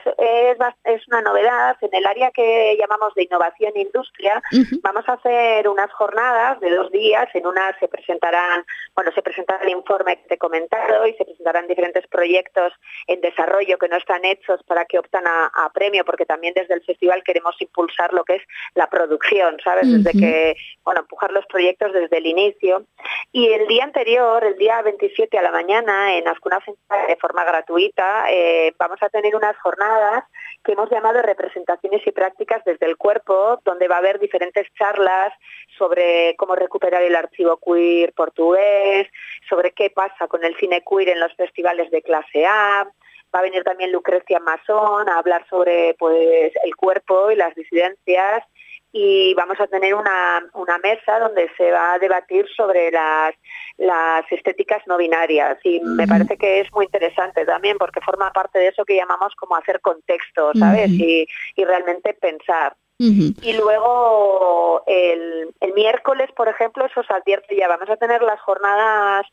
es, 0.83 1.07
una 1.07 1.21
novedad, 1.21 1.77
en 1.81 1.93
el 1.93 2.05
área 2.07 2.31
que 2.31 2.75
llamamos 2.79 3.13
de 3.13 3.23
innovación 3.23 3.71
e 3.75 3.81
industria, 3.81 4.41
vamos 4.81 5.07
a 5.07 5.13
hacer 5.13 5.67
unas 5.67 5.91
jornadas 5.91 6.59
de 6.59 6.71
dos 6.71 6.91
días, 6.91 7.27
en 7.35 7.45
una 7.45 7.77
se 7.79 7.87
presentarán, 7.87 8.65
bueno, 8.95 9.11
se 9.13 9.21
presentará 9.21 9.63
el 9.63 9.69
informe 9.69 10.17
que 10.17 10.27
te 10.27 10.33
he 10.35 10.37
comentado 10.39 11.05
y 11.05 11.13
se 11.13 11.25
presentarán 11.25 11.67
diferentes 11.67 12.07
proyectos 12.07 12.73
en 13.05 13.21
desarrollo 13.21 13.77
que 13.77 13.89
no 13.89 13.97
están 13.97 14.25
hechos 14.25 14.63
para 14.63 14.85
que 14.85 14.97
optan 14.97 15.25
a, 15.27 15.69
premio, 15.73 16.03
porque 16.03 16.25
también 16.25 16.53
desde 16.55 16.73
el 16.73 16.83
festival 16.83 17.23
queremos 17.23 17.55
impulsar 17.61 18.11
lo 18.11 18.23
que 18.23 18.37
es 18.37 18.43
la 18.73 18.89
producción, 18.89 19.57
¿sabes? 19.63 20.03
Desde 20.03 20.19
que, 20.19 20.55
bueno, 20.83 21.01
empujar 21.01 21.31
los 21.31 21.45
proyectos 21.45 21.93
desde 21.93 22.17
el 22.17 22.25
inicio. 22.25 22.85
Y 23.31 23.47
el 23.47 23.67
día 23.67 23.83
anterior, 23.83 24.43
el 24.43 24.57
día 24.57 24.81
27 24.81 25.37
a 25.37 25.41
la 25.41 25.51
mañana, 25.51 26.17
en 26.17 26.27
Ascuna 26.27 26.59
de 27.07 27.15
forma 27.17 27.43
gratuita, 27.43 28.30
eh, 28.33 28.73
vamos 28.79 28.97
a 29.03 29.09
tener 29.09 29.35
unas 29.35 29.57
jornadas 29.57 30.23
que 30.63 30.71
hemos 30.71 30.89
llamado 30.89 31.21
representaciones 31.21 32.01
y 32.07 32.11
prácticas 32.11 32.63
desde 32.63 32.85
el 32.85 32.95
cuerpo, 32.95 33.59
donde 33.65 33.89
va 33.89 33.95
a 33.95 33.99
haber 33.99 34.19
diferentes 34.19 34.67
charlas 34.79 35.33
sobre 35.77 36.33
cómo 36.37 36.55
recuperar 36.55 37.03
el 37.03 37.17
archivo 37.17 37.57
queer 37.57 38.13
portugués, 38.13 39.09
sobre 39.49 39.73
qué 39.73 39.89
pasa 39.89 40.29
con 40.29 40.45
el 40.45 40.55
cine 40.55 40.81
queer 40.89 41.09
en 41.09 41.19
los 41.19 41.33
festivales 41.35 41.91
de 41.91 42.01
clase 42.01 42.45
A. 42.45 42.87
Va 43.35 43.39
a 43.39 43.43
venir 43.43 43.65
también 43.65 43.91
Lucrecia 43.91 44.39
Masón 44.39 45.09
a 45.09 45.17
hablar 45.17 45.45
sobre 45.49 45.95
pues, 45.99 46.53
el 46.63 46.75
cuerpo 46.77 47.31
y 47.31 47.35
las 47.35 47.53
disidencias 47.53 48.45
y 48.93 49.33
vamos 49.35 49.59
a 49.59 49.67
tener 49.67 49.93
una, 49.93 50.41
mesa 50.83 51.19
donde 51.19 51.49
se 51.55 51.71
va 51.71 51.93
a 51.93 51.99
debatir 51.99 52.45
sobre 52.55 52.91
las, 52.91 53.33
las 53.77 54.29
estéticas 54.31 54.81
no 54.87 54.97
binarias. 54.97 55.57
Y 55.63 55.79
me 55.81 56.07
parece 56.07 56.37
que 56.37 56.61
es 56.61 56.71
muy 56.73 56.85
interesante 56.85 57.45
también 57.45 57.77
porque 57.77 58.01
forma 58.01 58.31
parte 58.31 58.59
de 58.59 58.67
eso 58.67 58.83
que 58.83 58.95
llamamos 58.95 59.33
como 59.35 59.55
hacer 59.55 59.79
contexto, 59.81 60.51
¿sabes? 60.57 60.89
y, 60.91 61.27
realmente 61.55 62.13
pensar. 62.13 62.75
Y 62.97 63.53
luego 63.53 64.83
el, 64.85 65.49
el, 65.59 65.73
miércoles, 65.73 66.29
por 66.35 66.47
ejemplo, 66.47 66.85
eso 66.85 66.99
os 66.99 67.09
advierto 67.09 67.55
ya, 67.55 67.67
vamos 67.67 67.89
a 67.89 67.97
tener 67.97 68.21
las 68.21 68.39
jornadas 68.41 69.25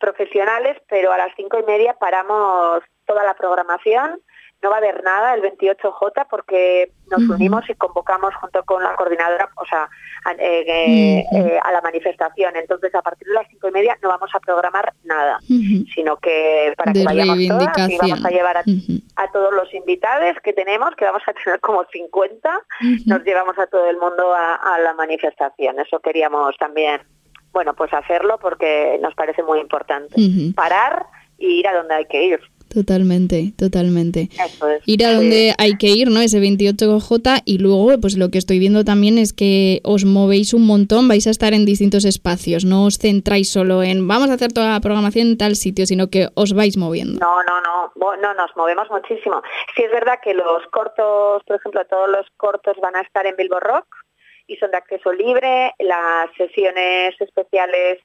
profesionales, 0.00 0.76
pero 0.88 1.12
a 1.12 1.18
las 1.18 1.32
cinco 1.36 1.58
y 1.60 1.62
media 1.62 1.94
paramos 1.94 2.82
toda 3.06 3.22
la 3.22 3.34
programación 3.34 4.20
no 4.62 4.70
va 4.70 4.76
a 4.76 4.78
haber 4.78 5.02
nada 5.02 5.34
el 5.34 5.42
28J 5.42 6.26
porque 6.30 6.92
nos 7.10 7.28
unimos 7.28 7.68
y 7.68 7.74
convocamos 7.74 8.34
junto 8.36 8.62
con 8.64 8.82
la 8.82 8.94
coordinadora 8.94 9.50
o 9.56 9.66
sea, 9.66 9.88
eh, 10.38 11.24
eh, 11.32 11.58
a 11.62 11.72
la 11.72 11.80
manifestación. 11.80 12.54
Entonces, 12.56 12.94
a 12.94 13.02
partir 13.02 13.26
de 13.28 13.34
las 13.34 13.48
cinco 13.48 13.68
y 13.68 13.72
media 13.72 13.98
no 14.02 14.08
vamos 14.08 14.30
a 14.34 14.40
programar 14.40 14.94
nada, 15.04 15.38
sino 15.94 16.16
que 16.16 16.72
para 16.76 16.92
que 16.92 17.04
vayamos 17.04 17.38
todas 17.48 17.90
y 17.90 17.98
vamos 17.98 18.24
a 18.24 18.30
llevar 18.30 18.56
a, 18.58 19.32
todos 19.32 19.52
los 19.52 19.72
invitados 19.74 20.36
que 20.42 20.52
tenemos, 20.52 20.94
que 20.96 21.04
vamos 21.04 21.22
a 21.26 21.32
tener 21.32 21.60
como 21.60 21.84
50, 21.84 22.60
nos 23.06 23.24
llevamos 23.24 23.58
a 23.58 23.66
todo 23.66 23.90
el 23.90 23.96
mundo 23.98 24.32
a, 24.32 24.54
a 24.54 24.78
la 24.78 24.94
manifestación. 24.94 25.80
Eso 25.80 25.98
queríamos 25.98 26.56
también, 26.56 27.00
bueno, 27.52 27.74
pues 27.74 27.92
hacerlo 27.92 28.38
porque 28.40 28.98
nos 29.02 29.14
parece 29.14 29.42
muy 29.42 29.58
importante. 29.58 30.14
Parar 30.54 31.06
y 31.38 31.58
ir 31.58 31.68
a 31.68 31.74
donde 31.74 31.94
hay 31.94 32.04
que 32.06 32.24
ir. 32.24 32.40
Totalmente, 32.72 33.52
totalmente. 33.58 34.30
Ir 34.86 35.04
a 35.04 35.12
donde 35.12 35.54
hay 35.58 35.76
que 35.76 35.88
ir, 35.88 36.08
¿no? 36.08 36.20
Ese 36.20 36.40
28J 36.40 37.42
y 37.44 37.58
luego, 37.58 38.00
pues 38.00 38.16
lo 38.16 38.30
que 38.30 38.38
estoy 38.38 38.58
viendo 38.58 38.82
también 38.82 39.18
es 39.18 39.34
que 39.34 39.80
os 39.84 40.06
movéis 40.06 40.54
un 40.54 40.66
montón, 40.66 41.06
vais 41.06 41.26
a 41.26 41.30
estar 41.30 41.52
en 41.52 41.66
distintos 41.66 42.06
espacios, 42.06 42.64
no 42.64 42.86
os 42.86 42.96
centráis 42.96 43.52
solo 43.52 43.82
en 43.82 44.08
vamos 44.08 44.30
a 44.30 44.34
hacer 44.34 44.52
toda 44.52 44.72
la 44.72 44.80
programación 44.80 45.26
en 45.26 45.38
tal 45.38 45.56
sitio, 45.56 45.84
sino 45.84 46.08
que 46.08 46.28
os 46.34 46.54
vais 46.54 46.78
moviendo. 46.78 47.20
No, 47.20 47.42
no, 47.42 47.60
no, 47.60 48.16
no, 48.16 48.34
nos 48.34 48.56
movemos 48.56 48.88
muchísimo. 48.90 49.42
Sí 49.76 49.82
es 49.82 49.90
verdad 49.90 50.20
que 50.22 50.32
los 50.32 50.66
cortos, 50.70 51.42
por 51.44 51.56
ejemplo, 51.56 51.84
todos 51.90 52.08
los 52.08 52.26
cortos 52.38 52.78
van 52.80 52.96
a 52.96 53.02
estar 53.02 53.26
en 53.26 53.36
Bilbo 53.36 53.60
Rock, 53.60 53.84
y 54.46 54.56
son 54.56 54.70
de 54.70 54.78
acceso 54.78 55.12
libre. 55.12 55.74
Las 55.78 56.30
sesiones 56.36 57.20
especiales 57.20 57.98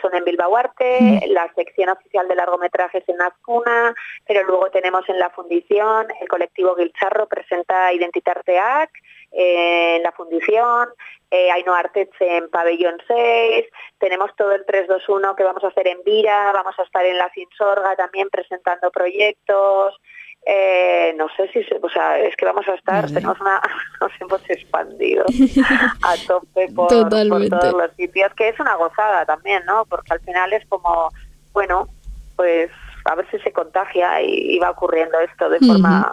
son 0.00 0.14
en 0.14 0.24
Bilbao 0.24 0.56
Arte, 0.56 1.20
la 1.28 1.52
sección 1.54 1.90
oficial 1.90 2.26
de 2.26 2.34
largometrajes 2.34 3.06
en 3.08 3.20
Azcuna, 3.20 3.94
pero 4.26 4.42
luego 4.44 4.70
tenemos 4.70 5.06
en 5.08 5.18
la 5.18 5.30
fundición, 5.30 6.06
el 6.20 6.28
colectivo 6.28 6.74
Gilcharro 6.76 7.26
presenta 7.26 7.92
Identitarteac 7.92 8.90
eh, 9.32 9.96
en 9.96 10.02
la 10.02 10.12
fundición, 10.12 10.88
eh, 11.30 11.50
Aino 11.50 11.74
Arteche 11.74 12.36
en 12.36 12.48
Pabellón 12.48 12.96
6, 13.06 13.66
tenemos 13.98 14.34
todo 14.36 14.52
el 14.52 14.64
321 14.64 15.36
que 15.36 15.44
vamos 15.44 15.64
a 15.64 15.68
hacer 15.68 15.88
en 15.88 15.98
Vira, 16.04 16.52
vamos 16.52 16.78
a 16.78 16.82
estar 16.82 17.04
en 17.04 17.18
la 17.18 17.30
Cinsorga 17.34 17.96
también 17.96 18.30
presentando 18.30 18.90
proyectos, 18.90 20.00
eh, 20.46 21.14
no 21.16 21.26
sé 21.36 21.48
si, 21.48 21.60
o 21.80 21.88
sea, 21.88 22.18
es 22.18 22.36
que 22.36 22.44
vamos 22.44 22.66
a 22.68 22.74
estar, 22.74 23.06
tenemos 23.06 23.40
una, 23.40 23.60
nos 24.00 24.12
hemos 24.20 24.50
expandido 24.50 25.24
a 26.02 26.14
tope 26.26 26.68
por, 26.72 26.88
todos 26.88 27.72
los 27.72 27.90
sitios, 27.96 28.32
que 28.34 28.48
es 28.48 28.60
una 28.60 28.74
gozada 28.76 29.24
también, 29.24 29.62
¿no? 29.66 29.86
Porque 29.86 30.12
al 30.12 30.20
final 30.20 30.52
es 30.52 30.66
como, 30.66 31.08
bueno, 31.52 31.88
pues 32.36 32.70
a 33.06 33.14
ver 33.14 33.26
si 33.30 33.38
se 33.38 33.52
contagia 33.52 34.20
y, 34.22 34.58
va 34.58 34.70
ocurriendo 34.70 35.18
esto 35.20 35.48
de 35.48 35.60
forma 35.60 36.10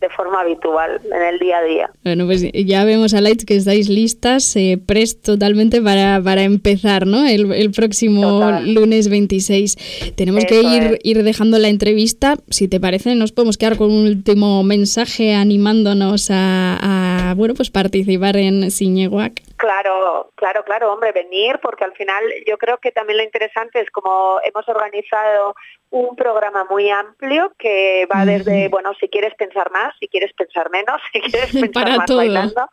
de 0.00 0.08
forma 0.10 0.40
habitual 0.40 1.00
en 1.04 1.22
el 1.22 1.38
día 1.38 1.58
a 1.58 1.62
día. 1.62 1.90
Bueno, 2.04 2.26
pues 2.26 2.44
ya 2.52 2.84
vemos 2.84 3.14
a 3.14 3.20
Lights 3.20 3.44
que 3.44 3.56
estáis 3.56 3.88
listas, 3.88 4.54
eh, 4.56 4.80
totalmente 5.22 5.80
para, 5.82 6.20
para 6.22 6.42
empezar, 6.42 7.06
¿no? 7.06 7.26
El, 7.26 7.52
el 7.52 7.70
próximo 7.70 8.50
lunes 8.64 9.08
26. 9.08 10.12
Tenemos 10.14 10.44
que 10.44 10.62
ir, 10.62 10.98
ir 11.02 11.22
dejando 11.22 11.58
la 11.58 11.68
entrevista. 11.68 12.36
Si 12.48 12.68
te 12.68 12.80
parece, 12.80 13.14
nos 13.14 13.32
podemos 13.32 13.58
quedar 13.58 13.76
con 13.76 13.90
un 13.90 14.06
último 14.06 14.62
mensaje 14.62 15.34
animándonos 15.34 16.30
a, 16.30 17.30
a 17.30 17.34
bueno, 17.34 17.54
pues 17.54 17.70
participar 17.70 18.36
en 18.36 18.70
Siñeguac. 18.70 19.47
Claro, 19.58 20.30
claro, 20.36 20.64
claro, 20.64 20.92
hombre, 20.92 21.10
venir, 21.10 21.58
porque 21.60 21.82
al 21.82 21.92
final 21.94 22.22
yo 22.46 22.56
creo 22.58 22.78
que 22.78 22.92
también 22.92 23.16
lo 23.16 23.24
interesante 23.24 23.80
es 23.80 23.90
como 23.90 24.38
hemos 24.44 24.68
organizado 24.68 25.56
un 25.90 26.14
programa 26.14 26.64
muy 26.70 26.90
amplio 26.90 27.52
que 27.58 28.06
va 28.06 28.24
desde, 28.24 28.68
bueno, 28.68 28.92
si 29.00 29.08
quieres 29.08 29.34
pensar 29.34 29.70
más, 29.72 29.94
si 29.98 30.06
quieres 30.06 30.32
pensar 30.34 30.70
menos, 30.70 31.00
si 31.12 31.20
quieres 31.20 31.50
pensar 31.60 31.96
más 31.96 32.14
bailando, 32.14 32.68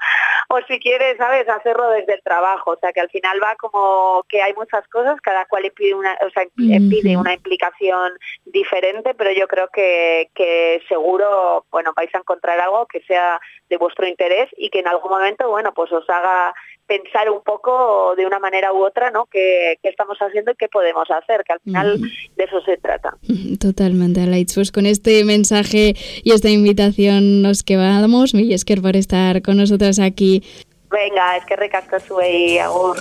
o 0.49 0.59
si 0.67 0.79
quieres, 0.79 1.17
¿sabes?, 1.17 1.49
hacerlo 1.49 1.89
desde 1.89 2.15
el 2.15 2.21
trabajo. 2.21 2.71
O 2.71 2.77
sea, 2.77 2.93
que 2.93 2.99
al 2.99 3.09
final 3.09 3.41
va 3.41 3.55
como 3.55 4.23
que 4.29 4.43
hay 4.43 4.53
muchas 4.53 4.87
cosas, 4.89 5.19
cada 5.21 5.45
cual 5.45 5.63
pide 5.75 5.95
una, 5.95 6.15
o 6.25 6.29
sea, 6.29 6.43
pide 6.55 7.17
una 7.17 7.33
implicación 7.33 8.13
diferente, 8.45 9.15
pero 9.15 9.31
yo 9.31 9.47
creo 9.47 9.69
que, 9.69 10.29
que 10.35 10.83
seguro, 10.87 11.65
bueno, 11.71 11.93
vais 11.95 12.13
a 12.13 12.19
encontrar 12.19 12.59
algo 12.59 12.85
que 12.85 13.01
sea 13.01 13.39
de 13.69 13.77
vuestro 13.77 14.07
interés 14.07 14.49
y 14.57 14.69
que 14.69 14.79
en 14.79 14.87
algún 14.87 15.09
momento, 15.09 15.49
bueno, 15.49 15.73
pues 15.73 15.91
os 15.91 16.07
haga 16.09 16.53
pensar 16.87 17.29
un 17.29 17.41
poco 17.41 18.15
de 18.15 18.25
una 18.25 18.39
manera 18.39 18.73
u 18.73 18.85
otra, 18.85 19.11
¿no? 19.11 19.25
¿Qué, 19.25 19.77
estamos 19.83 20.17
haciendo 20.19 20.51
y 20.51 20.55
qué 20.55 20.67
podemos 20.67 21.09
hacer? 21.09 21.43
Que 21.43 21.53
al 21.53 21.59
final 21.59 22.01
de 22.01 22.43
eso 22.43 22.61
se 22.61 22.77
trata. 22.77 23.17
Totalmente, 23.59 24.25
Lights. 24.25 24.55
Pues 24.55 24.71
con 24.71 24.85
este 24.85 25.23
mensaje 25.23 25.95
y 26.23 26.31
esta 26.31 26.49
invitación 26.49 27.41
nos 27.41 27.63
quedamos. 27.63 28.33
Millesker 28.33 28.81
por 28.81 28.95
estar 28.95 29.41
con 29.41 29.57
nosotros 29.57 29.99
aquí. 29.99 30.43
Venga, 30.89 31.37
es 31.37 31.45
que 31.45 31.55
recasco 31.55 31.99
su 31.99 32.19
agur. 32.19 32.97